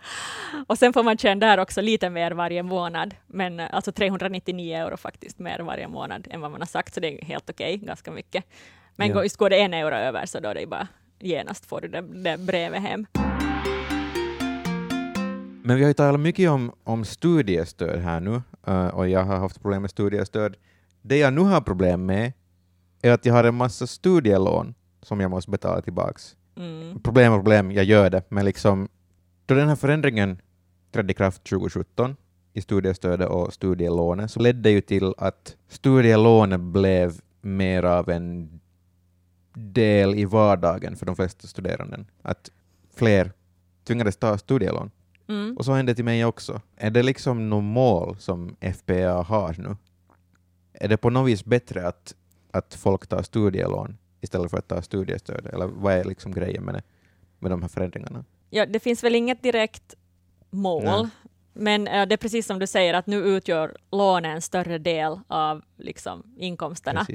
Och 0.67 0.79
sen 0.79 0.93
får 0.93 1.03
man 1.03 1.19
tjäna 1.19 1.47
där 1.47 1.59
också 1.59 1.81
lite 1.81 2.11
mer 2.11 2.31
varje 2.31 2.63
månad, 2.63 3.15
men 3.27 3.61
eh, 3.61 3.67
alltså 3.71 3.93
399 3.93 4.77
euro 4.77 4.97
faktiskt 4.97 5.39
mer 5.39 5.59
varje 5.61 5.89
månad 5.89 6.29
än 6.31 6.41
vad 6.41 6.51
man 6.51 6.61
har 6.61 6.67
sagt, 6.67 6.95
så 6.95 7.01
det 7.01 7.09
är 7.21 7.25
helt 7.25 7.51
okej, 7.51 7.77
ganska 7.77 8.11
mycket. 8.11 8.45
Men 8.97 9.09
Ja. 9.09 9.15
går, 9.15 9.23
just 9.23 9.37
går 9.37 9.51
det 9.51 9.57
en 9.59 9.75
euro 9.75 9.95
över 9.95 10.27
så 10.27 10.41
då 10.41 10.49
är 10.49 10.55
det 10.55 10.67
bara 10.67 10.89
genast 11.19 11.67
får 11.67 11.81
du 11.81 11.89
det, 11.89 12.01
det 12.01 12.39
brevet 12.39 12.83
hem. 12.83 13.07
Men 15.63 15.77
vi 15.77 15.83
har 15.83 15.89
ju 15.89 15.95
talat 15.95 16.21
mycket 16.21 16.51
om, 16.51 16.73
om 16.85 17.05
studiestöd 17.05 18.01
här 18.01 18.21
nu, 18.21 18.43
eh, 18.67 18.87
och 18.89 19.09
jag 19.09 19.25
har 19.25 19.37
haft 19.37 19.63
problem 19.63 19.83
med 19.83 19.91
studiestöd. 19.91 20.57
Det 21.03 21.17
jag 21.19 21.33
nu 21.33 21.41
har 21.41 21.61
problem 21.61 22.07
med 22.07 22.33
är 23.03 23.13
att 23.13 23.27
jag 23.27 23.35
har 23.35 23.45
en 23.45 23.55
massa 23.55 23.87
studielån 23.87 24.75
som 25.03 25.21
jag 25.21 25.31
måste 25.31 25.51
betala 25.51 25.83
tillbaks. 25.83 26.37
Mm. 26.59 27.01
Problem 27.01 27.33
och 27.33 27.39
problem, 27.39 27.73
jag 27.73 27.85
gör 27.85 28.11
det, 28.11 28.23
men 28.29 28.45
liksom 28.45 28.89
då 29.47 29.55
den 29.55 29.69
här 29.69 29.77
förändringen 29.77 30.41
trädde 30.93 31.13
i 31.13 31.15
kraft 31.15 31.45
2017 31.45 32.17
i 32.53 32.61
studiestödet 32.61 33.29
och 33.29 33.55
studielånet 33.55 34.31
så 34.31 34.41
ledde 34.41 34.71
ju 34.71 34.81
till 34.81 35.15
att 35.19 35.57
studielånet 35.69 36.61
blev 36.61 37.21
mer 37.41 37.83
av 37.83 38.09
en 38.09 38.61
del 39.55 40.15
i 40.15 40.25
vardagen 40.25 40.97
för 40.97 41.07
de 41.07 41.17
flesta 41.17 41.49
studerande. 41.49 42.05
Att 42.23 42.51
fler 42.95 43.33
tvingades 43.85 44.17
ta 44.17 44.39
studielån. 44.39 44.91
Mm. 45.29 45.57
Och 45.57 45.65
så 45.65 45.73
hände 45.73 45.95
till 45.95 46.05
mig 46.05 46.25
också. 46.25 46.61
Är 46.77 46.91
det 46.91 47.03
liksom 47.03 47.51
något 47.51 47.65
mål 47.65 48.17
som 48.19 48.57
FPA 48.61 49.23
har 49.23 49.55
nu? 49.59 49.77
Är 50.73 50.89
det 50.89 50.97
på 50.97 51.11
något 51.11 51.29
vis 51.29 51.45
bättre 51.45 51.89
att, 51.89 52.15
att 52.51 52.75
folk 52.75 53.07
tar 53.07 53.23
studielån 53.23 53.97
istället 54.21 54.51
för 54.51 54.59
att 54.59 54.69
ta 54.69 54.83
studiestöd? 54.83 55.47
Eller 55.53 55.67
vad 55.67 55.95
är 55.95 56.05
liksom 56.05 56.33
grejen 56.33 56.65
med, 56.65 56.75
det, 56.75 56.83
med 57.39 57.51
de 57.51 57.63
här 57.63 57.69
förändringarna? 57.69 58.25
Ja, 58.51 58.67
det 58.67 58.81
finns 58.81 59.05
väl 59.05 59.15
inget 59.15 59.43
direkt 59.43 59.95
mål, 60.51 60.85
Nej. 60.85 61.09
men 61.53 61.89
eh, 61.89 62.07
det 62.07 62.15
är 62.15 62.17
precis 62.17 62.47
som 62.47 62.59
du 62.59 62.67
säger 62.67 62.95
att 62.95 63.07
nu 63.07 63.17
utgör 63.17 63.77
lånen 63.91 64.31
en 64.31 64.43
större 64.43 64.79
del 64.79 65.21
av 65.29 65.63
liksom, 65.77 66.35
inkomsterna. 66.37 67.07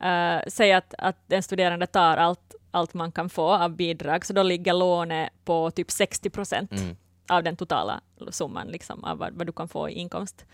Uh, 0.00 0.42
säg 0.46 0.72
att, 0.72 0.94
att 0.98 1.16
den 1.26 1.42
studerande 1.42 1.86
tar 1.86 2.16
allt, 2.16 2.54
allt 2.70 2.94
man 2.94 3.12
kan 3.12 3.28
få 3.28 3.50
av 3.50 3.76
bidrag, 3.76 4.26
så 4.26 4.32
då 4.32 4.42
ligger 4.42 4.74
lånet 4.74 5.30
på 5.44 5.70
typ 5.70 5.90
60 5.90 6.30
procent 6.30 6.72
Mm. 6.72 6.96
Av 7.28 7.42
den 7.42 7.56
totala 7.56 8.00
summan, 8.30 8.66
liksom, 8.68 9.04
av 9.04 9.18
vad, 9.18 9.32
vad 9.32 9.46
du 9.46 9.52
kan 9.52 9.68
få 9.68 9.90
i 9.90 9.92
inkomst, 9.92 10.46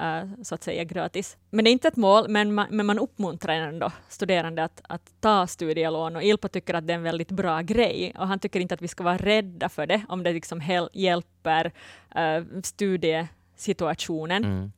eh, 0.00 0.24
så 0.42 0.54
att 0.54 0.62
säga 0.62 0.84
gratis. 0.84 1.36
Men 1.50 1.64
det 1.64 1.70
är 1.70 1.72
inte 1.72 1.88
ett 1.88 1.96
mål, 1.96 2.28
men 2.28 2.54
man, 2.54 2.66
men 2.70 2.86
man 2.86 2.98
uppmuntrar 2.98 3.54
ändå 3.54 3.92
studerande 4.08 4.64
att, 4.64 4.80
att 4.88 5.12
ta 5.20 5.46
studielån, 5.46 6.16
och 6.16 6.22
Ilpo 6.22 6.48
tycker 6.48 6.74
att 6.74 6.86
det 6.86 6.92
är 6.92 6.96
en 6.96 7.02
väldigt 7.02 7.30
bra 7.30 7.60
grej, 7.60 8.14
och 8.18 8.28
han 8.28 8.38
tycker 8.38 8.60
inte 8.60 8.74
att 8.74 8.82
vi 8.82 8.88
ska 8.88 9.04
vara 9.04 9.16
rädda 9.16 9.68
för 9.68 9.86
det, 9.86 10.04
om 10.08 10.22
det 10.22 10.32
liksom 10.32 10.88
hjälper 10.92 11.72
uh, 12.18 12.60
studiesituationen 12.62 14.44
Mm. 14.44 14.72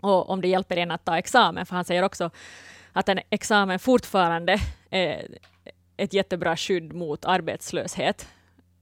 och 0.00 0.30
om 0.30 0.40
det 0.40 0.48
hjälper 0.48 0.76
en 0.76 0.90
att 0.90 1.04
ta 1.04 1.18
examen, 1.18 1.66
för 1.66 1.76
han 1.76 1.84
säger 1.84 2.02
också 2.02 2.30
att 2.92 3.08
en 3.08 3.20
examen 3.30 3.78
fortfarande 3.78 4.58
är 4.90 5.38
ett 5.96 6.12
jättebra 6.12 6.56
skydd 6.56 6.92
mot 6.92 7.24
arbetslöshet, 7.24 8.28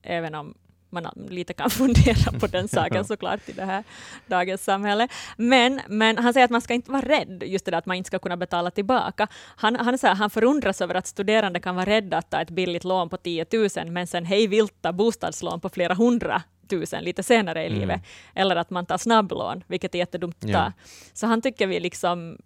även 0.03 0.35
om 0.35 0.55
man 0.95 1.09
lite 1.31 1.53
kan 1.53 1.71
fundera 1.81 2.39
på 2.41 2.47
den 2.47 2.69
saken 2.77 2.97
Ja. 2.97 3.05
såklart 3.05 3.49
i 3.49 3.53
det 3.53 3.65
här 3.65 3.85
dagens 4.27 4.65
samhälle. 4.65 5.09
Men, 5.37 5.81
men 5.89 6.19
han 6.19 6.33
säger 6.33 6.45
att 6.45 6.51
man 6.51 6.61
ska 6.61 6.75
inte 6.75 6.91
vara 6.91 7.03
rädd, 7.03 7.43
just 7.47 7.65
det 7.65 7.71
där 7.71 7.79
att 7.79 7.87
man 7.87 7.97
inte 7.97 8.07
ska 8.07 8.19
kunna 8.19 8.37
betala 8.37 8.71
tillbaka. 8.71 9.27
Han, 9.57 9.77
han, 9.77 9.99
säger, 9.99 10.15
han 10.15 10.31
förundras 10.31 10.81
över 10.81 10.95
att 10.95 11.07
studerande 11.07 11.61
kan 11.61 11.75
vara 11.77 11.87
rädda 11.87 12.19
att 12.19 12.31
ta 12.31 12.41
ett 12.41 12.51
billigt 12.51 12.85
lån 12.85 13.09
på 13.09 13.17
10 13.17 13.47
000, 13.53 13.91
men 13.91 14.07
sen 14.07 14.25
hej 14.25 14.47
vilta 14.47 14.93
bostadslån 14.93 15.61
på 15.61 15.69
flera 15.69 15.95
hundra 15.95 16.43
tusen 16.69 17.05
lite 17.05 17.23
senare 17.23 17.63
i 17.63 17.67
Mm. 17.67 17.79
livet. 17.81 18.01
Eller 18.35 18.57
att 18.57 18.71
man 18.71 18.87
tar 18.87 18.99
snabblån, 18.99 19.65
vilket 19.67 19.95
är 19.95 19.99
jättedumt 19.99 20.45
att 20.45 20.51
Ja. 20.51 20.59
ta. 20.59 20.73
Så 21.13 21.27
han 21.27 21.43
tycker 21.43 21.67
vi 21.67 21.77
är 21.77 21.81
liksom 21.81 22.39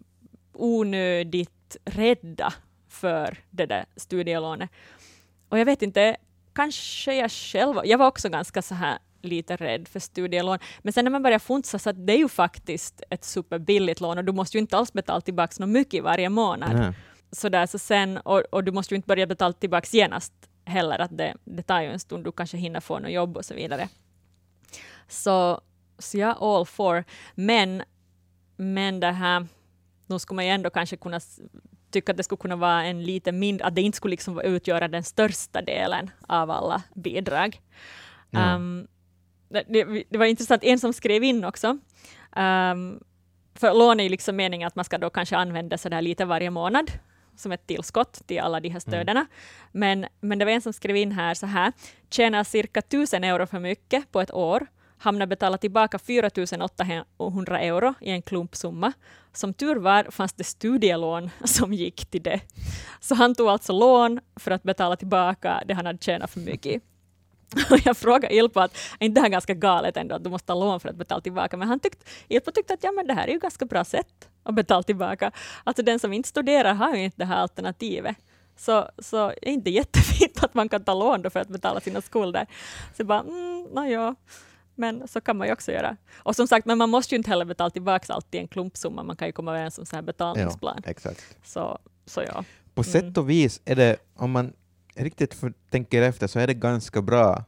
onödigt 0.53 1.77
rädda 1.85 2.53
för 2.89 3.37
det 3.49 3.65
där 3.65 3.85
studielånet. 3.95 4.69
Och 5.49 5.59
jag 5.59 5.65
vet 5.65 5.81
inte, 5.81 6.17
kanske 6.59 7.15
jag 7.15 7.31
själv 7.31 7.75
jag 7.83 7.97
var 7.97 8.07
också 8.07 8.29
ganska 8.29 8.61
så 8.61 8.75
här 8.75 8.97
lite 9.21 9.55
rädd 9.55 9.87
för 9.87 9.99
studielån. 9.99 10.59
Men 10.81 10.93
sen 10.93 11.05
när 11.05 11.11
man 11.11 11.23
börjar 11.23 11.39
funsa 11.39 11.79
så 11.79 11.89
att 11.89 12.07
det 12.07 12.13
är 12.13 12.17
ju 12.17 12.27
faktiskt 12.29 13.03
ett 13.09 13.23
superbilligt 13.23 14.01
lån 14.01 14.17
och 14.17 14.25
du 14.25 14.31
måste 14.31 14.57
ju 14.57 14.61
inte 14.61 14.77
alls 14.77 14.93
betala 14.93 15.21
tillbaka 15.21 15.53
något 15.59 15.69
mycket 15.69 16.03
varje 16.03 16.29
månad. 16.29 16.93
Så 17.31 17.49
där, 17.49 17.65
så 17.65 17.79
sen, 17.79 18.17
och, 18.17 18.39
och 18.39 18.63
du 18.63 18.71
måste 18.71 18.93
ju 18.93 18.95
inte 18.95 19.07
börja 19.07 19.27
betala 19.27 19.53
tillbaka 19.53 19.87
genast 19.91 20.33
heller, 20.65 20.99
att 20.99 21.17
det, 21.17 21.35
det 21.45 21.63
tar 21.63 21.81
ju 21.81 21.87
en 21.87 21.99
stund, 21.99 22.23
du 22.23 22.31
kanske 22.31 22.57
hinner 22.57 22.79
få 22.79 22.99
något 22.99 23.11
jobb 23.11 23.37
och 23.37 23.45
så 23.45 23.53
vidare. 23.53 23.89
Så, 25.07 25.61
så 25.99 26.17
jag 26.17 26.29
är 26.29 26.57
all 26.57 26.65
for. 26.65 27.03
Men, 27.35 27.83
men 28.57 28.99
det 28.99 29.11
här, 29.11 29.47
nu 30.07 30.19
skulle 30.19 30.35
man 30.35 30.45
ju 30.45 30.51
ändå 30.51 30.69
kanske 30.69 30.97
kunna 30.97 31.19
tycka 31.91 32.11
att 32.11 32.17
det 32.17 32.23
skulle 32.23 32.39
kunna 32.39 32.55
vara 32.55 32.83
en 32.83 33.03
lite 33.03 33.31
mindre, 33.31 33.67
att 33.67 33.75
det 33.75 33.81
inte 33.81 33.95
skulle 33.95 34.11
liksom 34.11 34.39
utgöra 34.39 34.87
den 34.87 35.03
största 35.03 35.61
delen 35.61 36.09
av 36.27 36.51
alla 36.51 36.83
bidrag. 36.95 37.61
Ja. 38.29 38.55
Um, 38.55 38.87
det, 39.49 40.03
det, 40.09 40.17
var 40.17 40.25
intressant, 40.25 40.63
en 40.63 40.79
som 40.79 40.93
skrev 40.93 41.23
in 41.23 41.45
också, 41.45 41.67
um, 42.35 43.03
för 43.55 43.73
lån 43.73 43.99
är 43.99 44.03
ju 44.03 44.09
liksom 44.09 44.35
meningen 44.35 44.67
att 44.67 44.75
man 44.75 44.85
ska 44.85 44.97
då 44.97 45.09
kanske 45.09 45.37
använda 45.37 45.77
så 45.77 45.89
där 45.89 46.01
lite 46.01 46.25
varje 46.25 46.49
månad 46.49 46.91
som 47.35 47.51
ett 47.51 47.67
tillskott 47.67 48.27
till 48.27 48.39
alla 48.39 48.59
de 48.59 48.69
här 48.69 48.79
stöderna. 48.79 49.19
Mm. 49.19 49.29
Men, 49.71 50.05
men 50.21 50.39
det 50.39 50.45
var 50.45 50.51
en 50.51 50.61
som 50.61 50.73
skrev 50.73 50.95
in 50.95 51.11
här 51.11 51.33
så 51.33 51.45
här, 51.45 51.73
tjänar 52.09 52.43
cirka 52.43 52.79
1000 52.79 53.23
euro 53.23 53.47
för 53.47 53.59
mycket 53.59 54.11
på 54.11 54.21
ett 54.21 54.33
år, 54.33 54.67
hamnade 54.99 55.27
betala 55.27 55.57
tillbaka 55.57 55.99
4 55.99 56.29
800 57.17 57.59
euro 57.59 57.93
i 58.01 58.11
en 58.11 58.21
klumpsumma. 58.21 58.93
Som 59.33 59.53
tur 59.53 59.75
var 59.75 60.03
fanns 60.11 60.33
det 60.33 60.43
studielån 60.43 61.29
som 61.43 61.73
gick 61.73 62.05
till 62.05 62.23
det. 62.23 62.41
Så 62.99 63.15
han 63.15 63.35
tog 63.35 63.47
alltså 63.47 63.73
lån 63.73 64.19
för 64.35 64.51
att 64.51 64.63
betala 64.63 64.95
tillbaka 64.95 65.63
det 65.65 65.73
han 65.73 65.85
hade 65.85 65.99
tjänat 66.01 66.31
för 66.31 66.39
mycket. 66.39 66.83
Och 67.71 67.77
jag 67.85 67.97
frågade 67.97 68.35
Ilpo 68.35 68.59
att 68.59 68.77
är 68.99 69.05
inte 69.05 69.19
det 69.19 69.23
här 69.23 69.29
ganska 69.29 69.53
galet 69.53 69.97
ändå 69.97 70.15
att 70.15 70.23
du 70.23 70.29
måste 70.29 70.47
ta 70.47 70.53
lån 70.53 70.79
för 70.79 70.89
att 70.89 70.95
betala 70.95 71.21
tillbaka? 71.21 71.57
Men 71.57 71.67
han 71.67 71.79
tyckte, 71.79 72.05
Ilpo 72.27 72.51
tyckte 72.51 72.73
att 72.73 72.83
ja, 72.83 72.91
men 72.91 73.07
det 73.07 73.13
här 73.13 73.27
är 73.27 73.31
ju 73.31 73.39
ganska 73.39 73.65
bra 73.65 73.85
sätt 73.85 74.29
att 74.43 74.55
betala 74.55 74.83
tillbaka. 74.83 75.31
Alltså 75.63 75.83
den 75.83 75.99
som 75.99 76.13
inte 76.13 76.29
studerar 76.29 76.73
har 76.73 76.95
ju 76.95 77.03
inte 77.03 77.17
det 77.17 77.25
här 77.25 77.37
alternativet. 77.37 78.15
Så, 78.57 78.89
så 78.97 79.29
är 79.29 79.35
det 79.41 79.51
inte 79.51 79.69
jättefint 79.79 80.43
att 80.43 80.53
man 80.53 80.69
kan 80.69 80.83
ta 80.83 80.93
lån 80.93 81.21
då 81.21 81.29
för 81.29 81.39
att 81.39 81.47
betala 81.47 81.79
sina 81.79 82.01
skulder. 82.01 82.45
Så 82.95 83.01
jag 83.01 83.07
bara, 83.07 83.19
mm, 83.19 83.63
no, 83.63 83.85
ja. 83.85 84.15
Men 84.79 85.07
så 85.07 85.21
kan 85.21 85.37
man 85.37 85.47
ju 85.47 85.53
också 85.53 85.71
göra. 85.71 85.97
Och 86.17 86.35
som 86.35 86.47
sagt, 86.47 86.65
men 86.65 86.77
man 86.77 86.89
måste 86.89 87.15
ju 87.15 87.17
inte 87.17 87.29
heller 87.29 87.45
betala 87.45 87.69
tillbaka 87.69 88.13
allt 88.13 88.35
i 88.35 88.37
en 88.37 88.47
klumpsumma. 88.47 89.03
Man 89.03 89.15
kan 89.15 89.27
ju 89.27 89.31
komma 89.31 89.51
överens 89.51 89.79
om 89.79 89.85
så 89.85 89.95
här 89.95 90.03
betalningsplan. 90.03 90.81
Ja, 90.85 90.91
exakt. 90.91 91.37
Så, 91.43 91.79
så 92.05 92.21
ja. 92.21 92.43
På 92.73 92.81
mm. 92.81 92.91
sätt 92.91 93.17
och 93.17 93.29
vis 93.29 93.61
är 93.65 93.75
det, 93.75 93.97
om 94.15 94.31
man 94.31 94.53
riktigt 94.95 95.33
för, 95.33 95.53
tänker 95.69 96.01
efter, 96.01 96.27
så 96.27 96.39
är 96.39 96.47
det 96.47 96.53
ganska 96.53 97.01
bra 97.01 97.43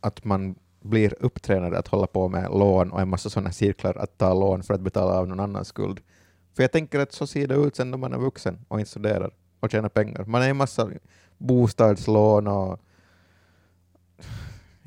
att 0.00 0.24
man 0.24 0.54
blir 0.80 1.14
upptränad 1.20 1.74
att 1.74 1.88
hålla 1.88 2.06
på 2.06 2.28
med 2.28 2.50
lån 2.50 2.92
och 2.92 3.00
en 3.00 3.08
massa 3.08 3.30
sådana 3.30 3.52
cirklar 3.52 3.94
att 3.94 4.18
ta 4.18 4.34
lån 4.34 4.62
för 4.62 4.74
att 4.74 4.80
betala 4.80 5.18
av 5.18 5.28
någon 5.28 5.40
annans 5.40 5.68
skuld. 5.68 6.00
För 6.56 6.62
jag 6.62 6.72
tänker 6.72 7.00
att 7.00 7.12
så 7.12 7.26
ser 7.26 7.46
det 7.46 7.54
ut 7.54 7.76
sen 7.76 7.90
när 7.90 7.98
man 7.98 8.12
är 8.12 8.18
vuxen 8.18 8.64
och 8.68 8.80
inte 8.80 8.90
studerar 8.90 9.30
och 9.60 9.70
tjänar 9.70 9.88
pengar. 9.88 10.24
Man 10.24 10.42
är 10.42 10.50
en 10.50 10.56
massa 10.56 10.90
bostadslån 11.38 12.46
och 12.46 12.80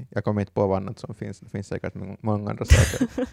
jag 0.09 0.23
kommer 0.23 0.41
inte 0.41 0.53
på 0.53 0.67
vad 0.67 0.77
annat 0.77 0.99
som 0.99 1.15
finns. 1.15 1.39
Det 1.39 1.49
finns 1.49 1.67
säkert 1.67 1.93
många 2.21 2.49
andra 2.49 2.65
saker. 2.65 3.27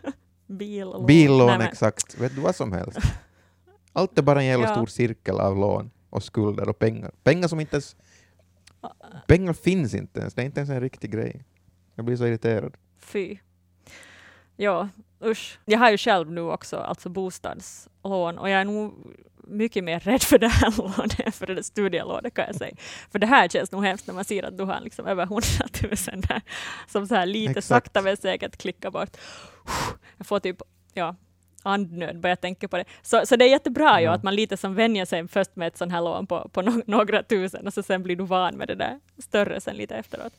Billån. 0.46 1.06
Billån, 1.06 1.60
exakt. 1.60 2.20
Vet 2.20 2.34
du 2.34 2.40
vad 2.40 2.56
som 2.56 2.72
helst. 2.72 2.98
Allt 3.92 4.18
är 4.18 4.22
bara 4.22 4.40
en 4.40 4.46
jävla 4.46 4.66
ja. 4.66 4.74
stor 4.74 4.86
cirkel 4.86 5.40
av 5.40 5.56
lån 5.56 5.90
och 6.10 6.22
skulder 6.22 6.68
och 6.68 6.78
pengar. 6.78 7.10
Pengar 7.22 7.48
som 7.48 7.60
inte 7.60 7.76
ens... 7.76 7.96
Pengar 9.26 9.52
finns 9.52 9.94
inte 9.94 10.20
ens. 10.20 10.34
Det 10.34 10.42
är 10.42 10.46
inte 10.46 10.60
ens 10.60 10.70
en 10.70 10.80
riktig 10.80 11.10
grej. 11.12 11.44
Jag 11.94 12.04
blir 12.04 12.16
så 12.16 12.26
irriterad. 12.26 12.76
Fy. 12.98 13.38
Ja, 14.56 14.88
usch. 15.24 15.60
Jag 15.64 15.78
har 15.78 15.90
ju 15.90 15.98
själv 15.98 16.30
nu 16.30 16.40
också 16.40 16.76
alltså 16.76 17.08
bostadslån 17.08 18.38
och 18.38 18.50
jag 18.50 18.60
är 18.60 18.64
nog 18.64 18.94
mycket 19.46 19.84
mer 19.84 20.00
rädd 20.00 20.22
för 20.22 20.38
det 20.38 20.48
här 20.48 20.74
lånet 20.78 21.20
än 21.20 21.32
för 21.32 21.46
det 21.46 21.62
studielånet 21.62 22.34
kan 22.34 22.44
jag 22.46 22.54
säga. 22.54 22.76
För 23.10 23.18
det 23.18 23.26
här 23.26 23.48
känns 23.48 23.72
nog 23.72 23.84
hemskt 23.84 24.06
när 24.06 24.14
man 24.14 24.24
ser 24.24 24.42
att 24.42 24.58
du 24.58 24.64
har 24.64 24.80
liksom 24.80 25.06
över 25.06 25.26
hundratusen 25.26 26.20
där 26.20 26.42
som 26.88 27.06
så 27.06 27.14
här 27.14 27.26
lite 27.26 27.50
Exakt. 27.50 27.66
sakta 27.66 28.02
men 28.02 28.16
säkert 28.16 28.56
klickar 28.56 28.90
bort. 28.90 29.16
Jag 30.16 30.26
får 30.26 30.40
typ 30.40 30.62
ja, 30.94 31.16
andnöd 31.62 32.20
bara 32.20 32.28
jag 32.28 32.40
tänker 32.40 32.68
på 32.68 32.76
det. 32.76 32.84
Så, 33.02 33.26
så 33.26 33.36
det 33.36 33.44
är 33.44 33.48
jättebra 33.48 33.90
ja. 33.90 34.00
ju 34.00 34.06
att 34.06 34.22
man 34.22 34.34
lite 34.34 34.56
som 34.56 34.74
vänjer 34.74 35.04
sig 35.04 35.28
först 35.28 35.56
med 35.56 35.68
ett 35.68 35.76
sånt 35.76 35.92
här 35.92 36.00
lån 36.00 36.26
på, 36.26 36.48
på 36.48 36.62
no 36.62 36.82
några 36.86 37.22
tusen 37.22 37.66
och 37.66 37.74
så 37.74 37.82
sen 37.82 38.02
blir 38.02 38.16
du 38.16 38.24
van 38.24 38.56
med 38.56 38.68
det 38.68 38.74
där 38.74 39.00
större 39.18 39.60
sen 39.60 39.76
lite 39.76 39.94
efteråt. 39.94 40.32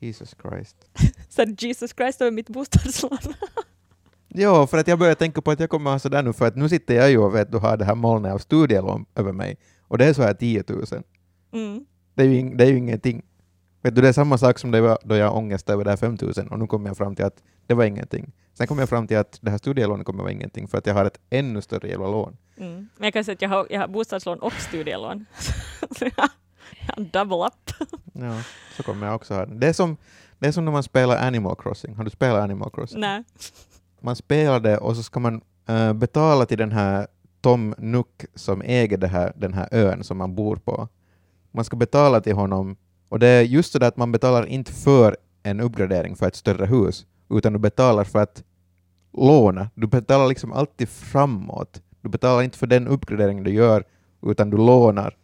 Jesus 0.00 0.34
Christ. 0.42 0.76
så 1.28 1.42
Jesus 1.42 1.94
Christ 1.96 2.20
över 2.20 2.30
mitt 2.30 2.48
bostadslån. 2.48 3.18
Ja, 4.36 4.66
för 4.66 4.78
att 4.78 4.88
jag 4.88 4.98
börjar 4.98 5.14
tänka 5.14 5.40
på 5.40 5.50
att 5.50 5.60
jag 5.60 5.70
kommer 5.70 5.90
ha 5.90 5.98
sådär 5.98 6.22
nu, 6.22 6.32
för 6.32 6.46
att 6.46 6.56
nu 6.56 6.68
sitter 6.68 6.94
jag 6.94 7.10
ju 7.10 7.18
och 7.18 7.34
vet 7.34 7.52
du 7.52 7.58
har 7.58 7.76
det 7.76 7.84
här 7.84 7.94
molnet 7.94 8.32
av 8.32 8.38
studielån 8.38 9.06
över 9.14 9.32
mig, 9.32 9.56
och 9.88 9.98
det 9.98 10.04
är 10.04 10.12
så 10.12 10.22
här 10.22 10.34
10 10.34 10.64
000. 10.68 10.84
Mm. 11.52 11.84
Det, 12.14 12.22
är 12.22 12.26
ju, 12.26 12.54
det 12.54 12.64
är 12.64 12.68
ju 12.68 12.76
ingenting. 12.76 13.22
Vet 13.82 13.94
du, 13.94 14.02
det 14.02 14.08
är 14.08 14.12
samma 14.12 14.38
sak 14.38 14.58
som 14.58 14.70
det 14.70 14.80
var 14.80 14.98
då 15.04 15.16
jag 15.16 15.36
ångest 15.36 15.70
över 15.70 15.84
det 15.84 15.90
här 15.90 15.96
5 15.96 16.16
000, 16.20 16.32
och 16.50 16.58
nu 16.58 16.66
kommer 16.66 16.90
jag 16.90 16.96
fram 16.96 17.16
till 17.16 17.24
att 17.24 17.42
det 17.66 17.74
var 17.74 17.84
ingenting. 17.84 18.32
Sen 18.54 18.66
kommer 18.66 18.82
jag 18.82 18.88
fram 18.88 19.06
till 19.06 19.16
att 19.16 19.38
det 19.40 19.50
här 19.50 19.58
studielånet 19.58 20.06
kommer 20.06 20.22
vara 20.22 20.32
ingenting, 20.32 20.68
för 20.68 20.78
att 20.78 20.86
jag 20.86 20.94
har 20.94 21.04
ett 21.04 21.20
ännu 21.30 21.62
större 21.62 21.88
jävla 21.88 22.06
lån. 22.06 22.36
Mm. 22.56 22.88
Men 22.96 23.06
jag 23.06 23.12
kan 23.12 23.24
säga 23.24 23.34
att 23.34 23.42
jag 23.42 23.48
har, 23.48 23.66
jag 23.70 23.80
har 23.80 23.88
bostadslån 23.88 24.38
och 24.38 24.52
studielån. 24.52 25.26
jag 26.00 26.94
har 26.96 27.04
double 27.04 27.46
up. 27.46 27.88
ja, 28.12 28.42
så 28.76 28.82
kommer 28.82 29.06
jag 29.06 29.16
också 29.16 29.34
ha 29.34 29.46
det. 29.46 29.54
Det 29.54 29.66
är 29.66 29.72
som, 29.72 29.96
det 30.38 30.48
är 30.48 30.52
som 30.52 30.64
när 30.64 30.72
man 30.72 30.82
spelar 30.82 31.26
Animal 31.26 31.56
Crossing. 31.56 31.94
Har 31.94 32.04
du 32.04 32.10
spelat 32.10 32.42
Animal 32.42 32.70
Crossing? 32.70 33.00
Nej 33.00 33.24
man 34.04 34.16
spelar 34.16 34.60
det 34.60 34.78
och 34.78 34.96
så 34.96 35.02
ska 35.02 35.20
man 35.20 35.40
uh, 35.70 35.92
betala 35.92 36.46
till 36.46 36.58
den 36.58 36.72
här 36.72 37.06
Tom 37.40 37.74
Nook 37.78 38.24
som 38.34 38.62
äger 38.62 38.96
det 38.96 39.08
här, 39.08 39.32
den 39.36 39.54
här 39.54 39.68
ön 39.70 40.04
som 40.04 40.18
man 40.18 40.34
bor 40.34 40.56
på. 40.56 40.88
Man 41.50 41.64
ska 41.64 41.76
betala 41.76 42.20
till 42.20 42.34
honom 42.34 42.76
och 43.08 43.18
det 43.18 43.28
är 43.28 43.42
just 43.42 43.72
så 43.72 43.84
att 43.84 43.96
man 43.96 44.12
betalar 44.12 44.46
inte 44.46 44.72
för 44.72 45.16
en 45.42 45.60
uppgradering 45.60 46.16
för 46.16 46.26
ett 46.26 46.36
större 46.36 46.66
hus, 46.66 47.06
utan 47.30 47.52
du 47.52 47.58
betalar 47.58 48.04
för 48.04 48.18
att 48.22 48.44
låna. 49.12 49.70
Du 49.74 49.86
betalar 49.86 50.28
liksom 50.28 50.52
alltid 50.52 50.88
framåt. 50.88 51.82
Du 52.00 52.08
betalar 52.08 52.42
inte 52.42 52.58
för 52.58 52.66
den 52.66 52.88
uppgradering 52.88 53.44
du 53.44 53.50
gör, 53.50 53.84
utan 54.22 54.50
du 54.50 54.56
lånar. 54.56 55.16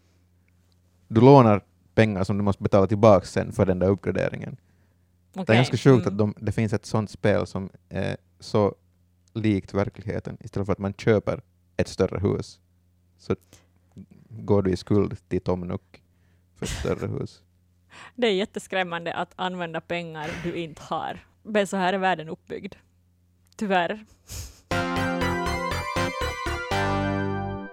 Du 1.08 1.20
lånar 1.20 1.62
pengar 1.94 2.24
som 2.24 2.36
du 2.36 2.42
måste 2.42 2.62
betala 2.62 2.86
tillbaka 2.86 3.26
sen 3.26 3.52
för 3.52 3.66
den 3.66 3.78
där 3.78 3.88
uppgraderingen. 3.88 4.56
Okay. 5.32 5.44
Det 5.46 5.52
är 5.52 5.56
ganska 5.56 5.76
sjukt 5.76 6.06
mm. 6.06 6.14
att 6.14 6.18
de, 6.18 6.34
det 6.38 6.52
finns 6.52 6.72
ett 6.72 6.86
sånt 6.86 7.10
spel 7.10 7.46
som 7.46 7.70
är 7.88 8.16
så 8.40 8.74
likt 9.32 9.74
verkligheten. 9.74 10.36
Istället 10.40 10.66
för 10.66 10.72
att 10.72 10.78
man 10.78 10.94
köper 10.94 11.42
ett 11.76 11.88
större 11.88 12.18
hus 12.18 12.60
så 13.18 13.36
går 14.28 14.62
du 14.62 14.70
i 14.70 14.76
skuld 14.76 15.28
till 15.28 15.40
Tom 15.40 15.60
Nook 15.60 16.02
för 16.56 16.66
ett 16.66 16.72
större 16.72 17.06
hus. 17.06 17.42
Det 18.14 18.26
är 18.26 18.32
jätteskrämmande 18.32 19.14
att 19.14 19.32
använda 19.36 19.80
pengar 19.80 20.30
du 20.44 20.54
inte 20.54 20.82
har. 20.82 21.26
Men 21.42 21.66
så 21.66 21.76
här 21.76 21.92
är 21.92 21.98
världen 21.98 22.28
uppbyggd. 22.28 22.74
Tyvärr. 23.56 24.04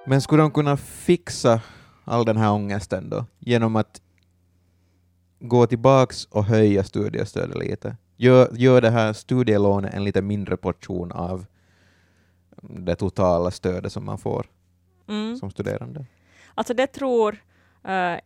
Men 0.06 0.22
skulle 0.22 0.42
de 0.42 0.52
kunna 0.52 0.78
fixa 0.78 1.62
all 2.04 2.26
den 2.26 2.38
här 2.38 2.52
ångesten 2.52 3.10
då 3.10 3.26
genom 3.40 3.76
att 3.76 4.02
gå 5.40 5.68
tillbaks 5.68 6.26
och 6.26 6.46
höja 6.46 6.84
studiestödet 6.84 7.58
lite? 7.58 7.96
Gör, 8.20 8.50
gör 8.54 8.82
det 8.82 8.90
här 8.90 9.14
studielånet 9.14 9.94
en 9.94 10.04
lite 10.04 10.22
mindre 10.22 10.58
portion 10.58 11.12
av 11.12 11.46
det 12.62 12.96
totala 12.96 13.52
stödet 13.52 13.94
som 13.94 14.06
man 14.06 14.18
får 14.18 14.46
mm. 15.08 15.36
som 15.36 15.52
studerande? 15.52 16.06
Alltså 16.56 16.74
det 16.74 16.88
tror 16.88 17.38
uh, 17.88 18.18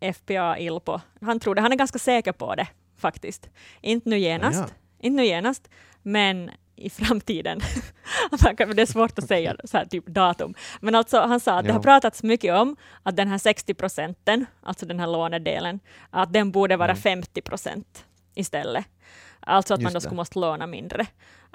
eh, 0.00 0.12
FPA 0.14 0.58
Ilpo. 0.58 1.00
Han 1.20 1.40
tror 1.40 1.54
det. 1.54 1.60
Han 1.60 1.72
är 1.72 1.76
ganska 1.76 1.98
säker 1.98 2.32
på 2.32 2.54
det 2.54 2.68
faktiskt. 2.96 3.50
Inte 3.80 4.08
nu 4.08 4.18
genast, 4.18 4.58
ja. 4.58 4.66
inte 4.98 5.16
nu 5.16 5.24
genast 5.24 5.70
men 6.02 6.50
i 6.76 6.90
framtiden. 6.90 7.60
det 8.74 8.82
är 8.82 8.86
svårt 8.86 9.18
att 9.18 9.28
säga 9.28 9.56
så 9.64 9.76
här, 9.76 9.84
typ 9.84 10.06
datum. 10.06 10.54
Men 10.80 10.94
alltså, 10.94 11.20
han 11.20 11.40
sa 11.40 11.52
att 11.52 11.64
ja. 11.64 11.68
det 11.68 11.72
har 11.72 11.82
pratats 11.82 12.22
mycket 12.22 12.54
om 12.54 12.76
att 13.02 13.16
den 13.16 13.28
här 13.28 13.38
60 13.38 13.74
procenten, 13.74 14.46
alltså 14.62 14.86
den 14.86 15.00
här 15.00 15.06
lånedelen, 15.06 15.80
att 16.10 16.32
den 16.32 16.50
borde 16.50 16.76
vara 16.76 16.90
mm. 16.90 17.02
50 17.02 17.42
procent 17.42 18.04
istället. 18.40 18.84
Alltså 19.40 19.74
att 19.74 19.80
Just 19.80 19.84
man 19.84 19.92
då 19.92 20.00
skulle 20.00 20.16
måste 20.16 20.38
låna 20.38 20.66
mindre. 20.66 21.06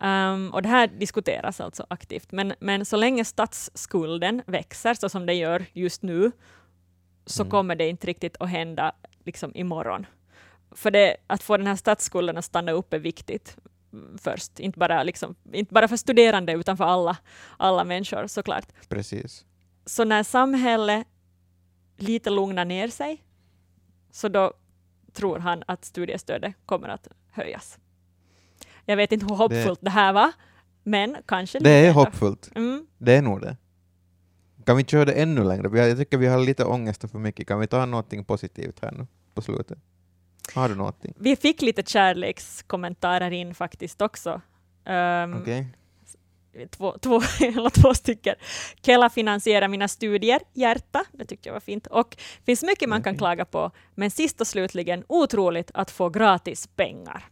Um, 0.01 0.53
och 0.53 0.61
det 0.61 0.69
här 0.69 0.87
diskuteras 0.87 1.61
alltså 1.61 1.85
aktivt. 1.89 2.31
Men, 2.31 2.53
men 2.59 2.85
så 2.85 2.97
länge 2.97 3.25
statsskulden 3.25 4.41
växer 4.45 4.93
så 4.93 5.09
som 5.09 5.25
det 5.25 5.33
gör 5.33 5.65
just 5.73 6.01
nu, 6.01 6.31
så 7.25 7.43
mm. 7.43 7.51
kommer 7.51 7.75
det 7.75 7.89
inte 7.89 8.07
riktigt 8.07 8.37
att 8.39 8.49
hända 8.49 8.91
liksom 9.23 9.51
imorgon. 9.55 10.05
För 10.71 10.91
det, 10.91 11.17
att 11.27 11.43
få 11.43 11.57
den 11.57 11.67
här 11.67 11.75
statsskulden 11.75 12.37
att 12.37 12.45
stanna 12.45 12.71
upp 12.71 12.93
är 12.93 12.99
viktigt 12.99 13.57
först. 14.17 14.59
Inte 14.59 14.79
bara, 14.79 15.03
liksom, 15.03 15.35
inte 15.53 15.73
bara 15.73 15.87
för 15.87 15.97
studerande, 15.97 16.53
utan 16.53 16.77
för 16.77 16.85
alla, 16.85 17.17
alla 17.57 17.83
människor 17.83 18.27
såklart. 18.27 18.67
Precis. 18.89 19.45
Så 19.85 20.03
när 20.03 20.23
samhället 20.23 21.07
lite 21.97 22.29
lugnar 22.29 22.65
ner 22.65 22.87
sig, 22.87 23.23
så 24.11 24.27
då 24.27 24.53
tror 25.15 25.39
han 25.39 25.63
att 25.67 25.85
studiestödet 25.85 26.53
kommer 26.65 26.89
att 26.89 27.07
höjas. 27.31 27.79
Jag 28.85 28.97
vet 28.97 29.11
inte 29.11 29.25
hur 29.25 29.35
hoppfullt 29.35 29.79
det, 29.81 29.85
det 29.85 29.91
här 29.91 30.13
var, 30.13 30.31
men 30.83 31.17
kanske 31.25 31.59
Det 31.59 31.69
är 31.69 31.91
hoppfullt. 31.91 32.51
Mm. 32.55 32.87
Det 32.97 33.13
är 33.13 33.21
nog 33.21 33.41
det. 33.41 33.57
Kan 34.65 34.77
vi 34.77 34.83
köra 34.83 35.05
det 35.05 35.13
ännu 35.13 35.43
längre? 35.43 35.87
Jag 35.87 35.97
tycker 35.97 36.17
vi 36.17 36.27
har 36.27 36.39
lite 36.39 36.65
ångest 36.65 37.11
för 37.11 37.19
mycket. 37.19 37.47
Kan 37.47 37.59
vi 37.59 37.67
ta 37.67 37.85
någonting 37.85 38.23
positivt 38.25 38.79
här 38.81 38.91
nu 38.91 39.07
på 39.33 39.41
slutet? 39.41 39.77
Har 40.55 40.69
du 40.69 40.75
någonting? 40.75 41.13
Vi 41.17 41.35
fick 41.35 41.61
lite 41.61 41.83
kärlekskommentarer 41.83 43.31
in 43.31 43.55
faktiskt 43.55 44.01
också. 44.01 44.41
Um, 44.85 45.33
okay. 45.33 45.65
Två, 46.69 46.97
två, 47.01 47.21
eller 47.41 47.69
två 47.69 47.93
stycken. 47.93 48.35
Kela 48.81 49.09
finansierar 49.09 49.67
mina 49.67 49.87
studier, 49.87 50.41
hjärta, 50.53 51.05
det 51.11 51.25
tyckte 51.25 51.49
jag 51.49 51.53
var 51.53 51.59
fint. 51.59 51.87
Och 51.87 52.07
det 52.17 52.45
finns 52.45 52.63
mycket 52.63 52.89
man 52.89 53.03
kan 53.03 53.17
klaga 53.17 53.45
på, 53.45 53.71
men 53.95 54.11
sist 54.11 54.41
och 54.41 54.47
slutligen 54.47 55.03
otroligt 55.07 55.71
att 55.73 55.91
få 55.91 56.09
gratis 56.09 56.67
pengar. 56.75 57.23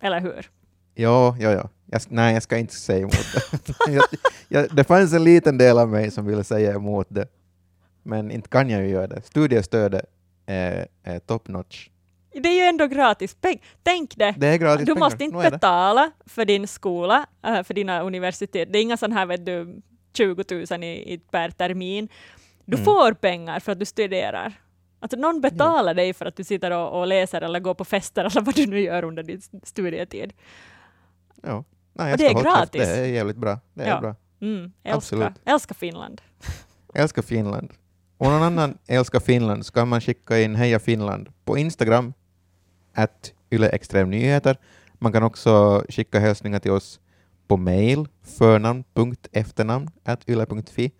Eller 0.00 0.20
hur? 0.20 0.50
Ja, 0.94 1.36
ja, 1.40 1.50
ja. 1.50 1.68
Jag, 1.86 2.02
nej, 2.08 2.34
jag 2.34 2.42
ska 2.42 2.58
inte 2.58 2.74
säga 2.74 2.98
emot 2.98 3.12
det. 3.12 3.74
jag, 3.92 4.04
jag, 4.48 4.74
det 4.74 4.84
fanns 4.84 5.12
en 5.12 5.24
liten 5.24 5.58
del 5.58 5.78
av 5.78 5.88
mig 5.88 6.10
som 6.10 6.26
ville 6.26 6.44
säga 6.44 6.74
emot 6.74 7.06
det, 7.10 7.28
men 8.02 8.30
inte 8.30 8.48
kan 8.48 8.70
jag 8.70 8.82
ju 8.82 8.88
göra 8.88 9.06
det. 9.06 9.22
Studiestödet 9.22 10.04
är, 10.46 10.86
är 11.02 11.18
top 11.18 11.48
notch. 11.48 11.88
Det 12.32 12.48
är 12.48 12.54
ju 12.54 12.60
ändå 12.68 12.86
gratis 12.86 13.34
pengar. 13.34 13.60
Tänk 13.82 14.16
det! 14.16 14.34
Det 14.38 14.46
är 14.46 14.56
gratis 14.58 14.86
du 14.86 14.94
pengar. 14.94 15.06
måste 15.06 15.24
inte 15.24 15.50
betala 15.50 16.10
för 16.26 16.44
din 16.44 16.68
skola, 16.68 17.26
äh, 17.46 17.62
för 17.62 17.74
dina 17.74 18.00
universitet. 18.02 18.72
Det 18.72 18.78
är 18.78 18.82
inga 18.82 18.96
sån 18.96 19.12
här 19.12 19.26
vet 19.26 19.46
du, 19.46 19.82
20 20.16 20.44
000 20.70 20.84
i, 20.84 21.12
i, 21.14 21.18
per 21.30 21.50
termin. 21.50 22.08
Du 22.64 22.76
Mm. 22.76 22.84
får 22.84 23.12
pengar 23.12 23.60
för 23.60 23.72
att 23.72 23.78
du 23.78 23.84
studerar. 23.84 24.52
Alltså 25.00 25.16
någon 25.16 25.40
betalar 25.40 25.94
dig 25.94 26.12
för 26.14 26.26
att 26.26 26.36
du 26.36 26.44
sitter 26.44 26.70
och, 26.70 27.00
och 27.00 27.06
läser 27.06 27.40
eller 27.42 27.60
går 27.60 27.74
på 27.74 27.84
fester 27.84 28.24
eller 28.24 28.40
vad 28.40 28.54
du 28.54 28.66
nu 28.66 28.80
gör 28.80 29.04
under 29.04 29.22
din 29.22 29.40
studietid. 29.62 30.32
Ja. 31.42 31.64
Nej, 31.92 32.12
Och 32.12 32.18
det 32.18 32.26
är 32.26 32.42
gratis. 32.42 32.82
Det 32.82 32.96
är 33.00 33.04
jävligt 33.06 33.36
bra. 33.36 33.58
Det 33.74 33.82
är 33.84 33.88
Ja. 33.88 34.00
bra. 34.00 34.14
Mm, 34.40 34.72
älskar, 34.82 34.96
Absolut. 34.96 35.32
älskar 35.44 35.74
Finland. 35.74 36.20
Älskar 36.94 37.22
Finland. 37.22 37.72
Om 38.18 38.32
någon 38.32 38.42
annan 38.42 38.78
älskar 38.86 39.20
Finland 39.20 39.66
så 39.66 39.72
kan 39.72 39.88
man 39.88 40.00
skicka 40.00 40.40
in 40.40 40.54
Heja 40.54 40.78
Finland 40.78 41.28
på 41.44 41.58
Instagram, 41.58 42.12
att 42.94 43.32
Yle 43.50 43.68
Extrem 43.68 44.10
Nyheter. 44.10 44.56
Man 44.98 45.12
kan 45.12 45.22
också 45.22 45.84
skicka 45.88 46.18
hälsningar 46.18 46.58
till 46.58 46.70
oss 46.70 47.00
på 47.48 47.56
mail, 47.56 48.08
förnamn.efternamn, 48.22 49.90
at 50.04 50.28
yle.fi. 50.28 50.90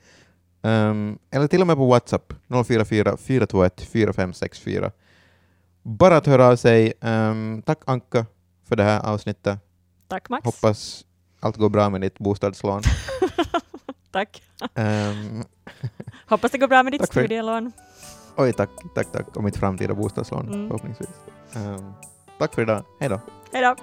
Um, 0.63 1.19
eller 1.31 1.47
till 1.47 1.61
och 1.61 1.67
med 1.67 1.77
på 1.77 1.87
WhatsApp, 1.87 2.33
044 2.67 3.17
421 3.17 3.81
4564. 3.81 4.91
Bara 5.83 6.17
att 6.17 6.27
höra 6.27 6.47
av 6.47 6.57
sig. 6.57 6.93
Um, 7.01 7.63
tack 7.63 7.79
Anka 7.87 8.27
för 8.69 8.77
det 8.77 8.83
här 8.83 9.01
avsnittet. 9.07 9.59
Tack 10.09 10.29
Max. 10.29 10.45
Hoppas 10.45 11.05
allt 11.41 11.57
går 11.57 11.69
bra 11.69 11.91
med 11.91 12.01
ditt 12.01 12.19
bostadslån. 12.19 12.83
Tack. 14.13 14.43
Um, 14.75 15.45
Hoppas 16.29 16.51
det 16.53 16.59
går 16.59 16.69
bra 16.69 16.83
med 16.83 16.93
ditt 16.93 17.01
Tack 17.01 17.11
studielån. 17.13 17.73
Oj, 18.37 18.53
tack, 18.53 18.71
tack, 18.95 19.13
tack. 19.13 19.37
Och 19.37 19.45
mitt 19.45 19.57
framtida 19.57 19.95
bostadslån 19.95 20.47
Mm. 20.49 20.69
förhoppningsvis. 20.69 21.09
Ehm, 21.55 21.93
tack 22.39 22.55
för 22.55 22.63
idag. 22.63 22.83
Hej 23.01 23.09
då. 23.09 23.21
Hej 23.53 23.63
då. 23.63 23.75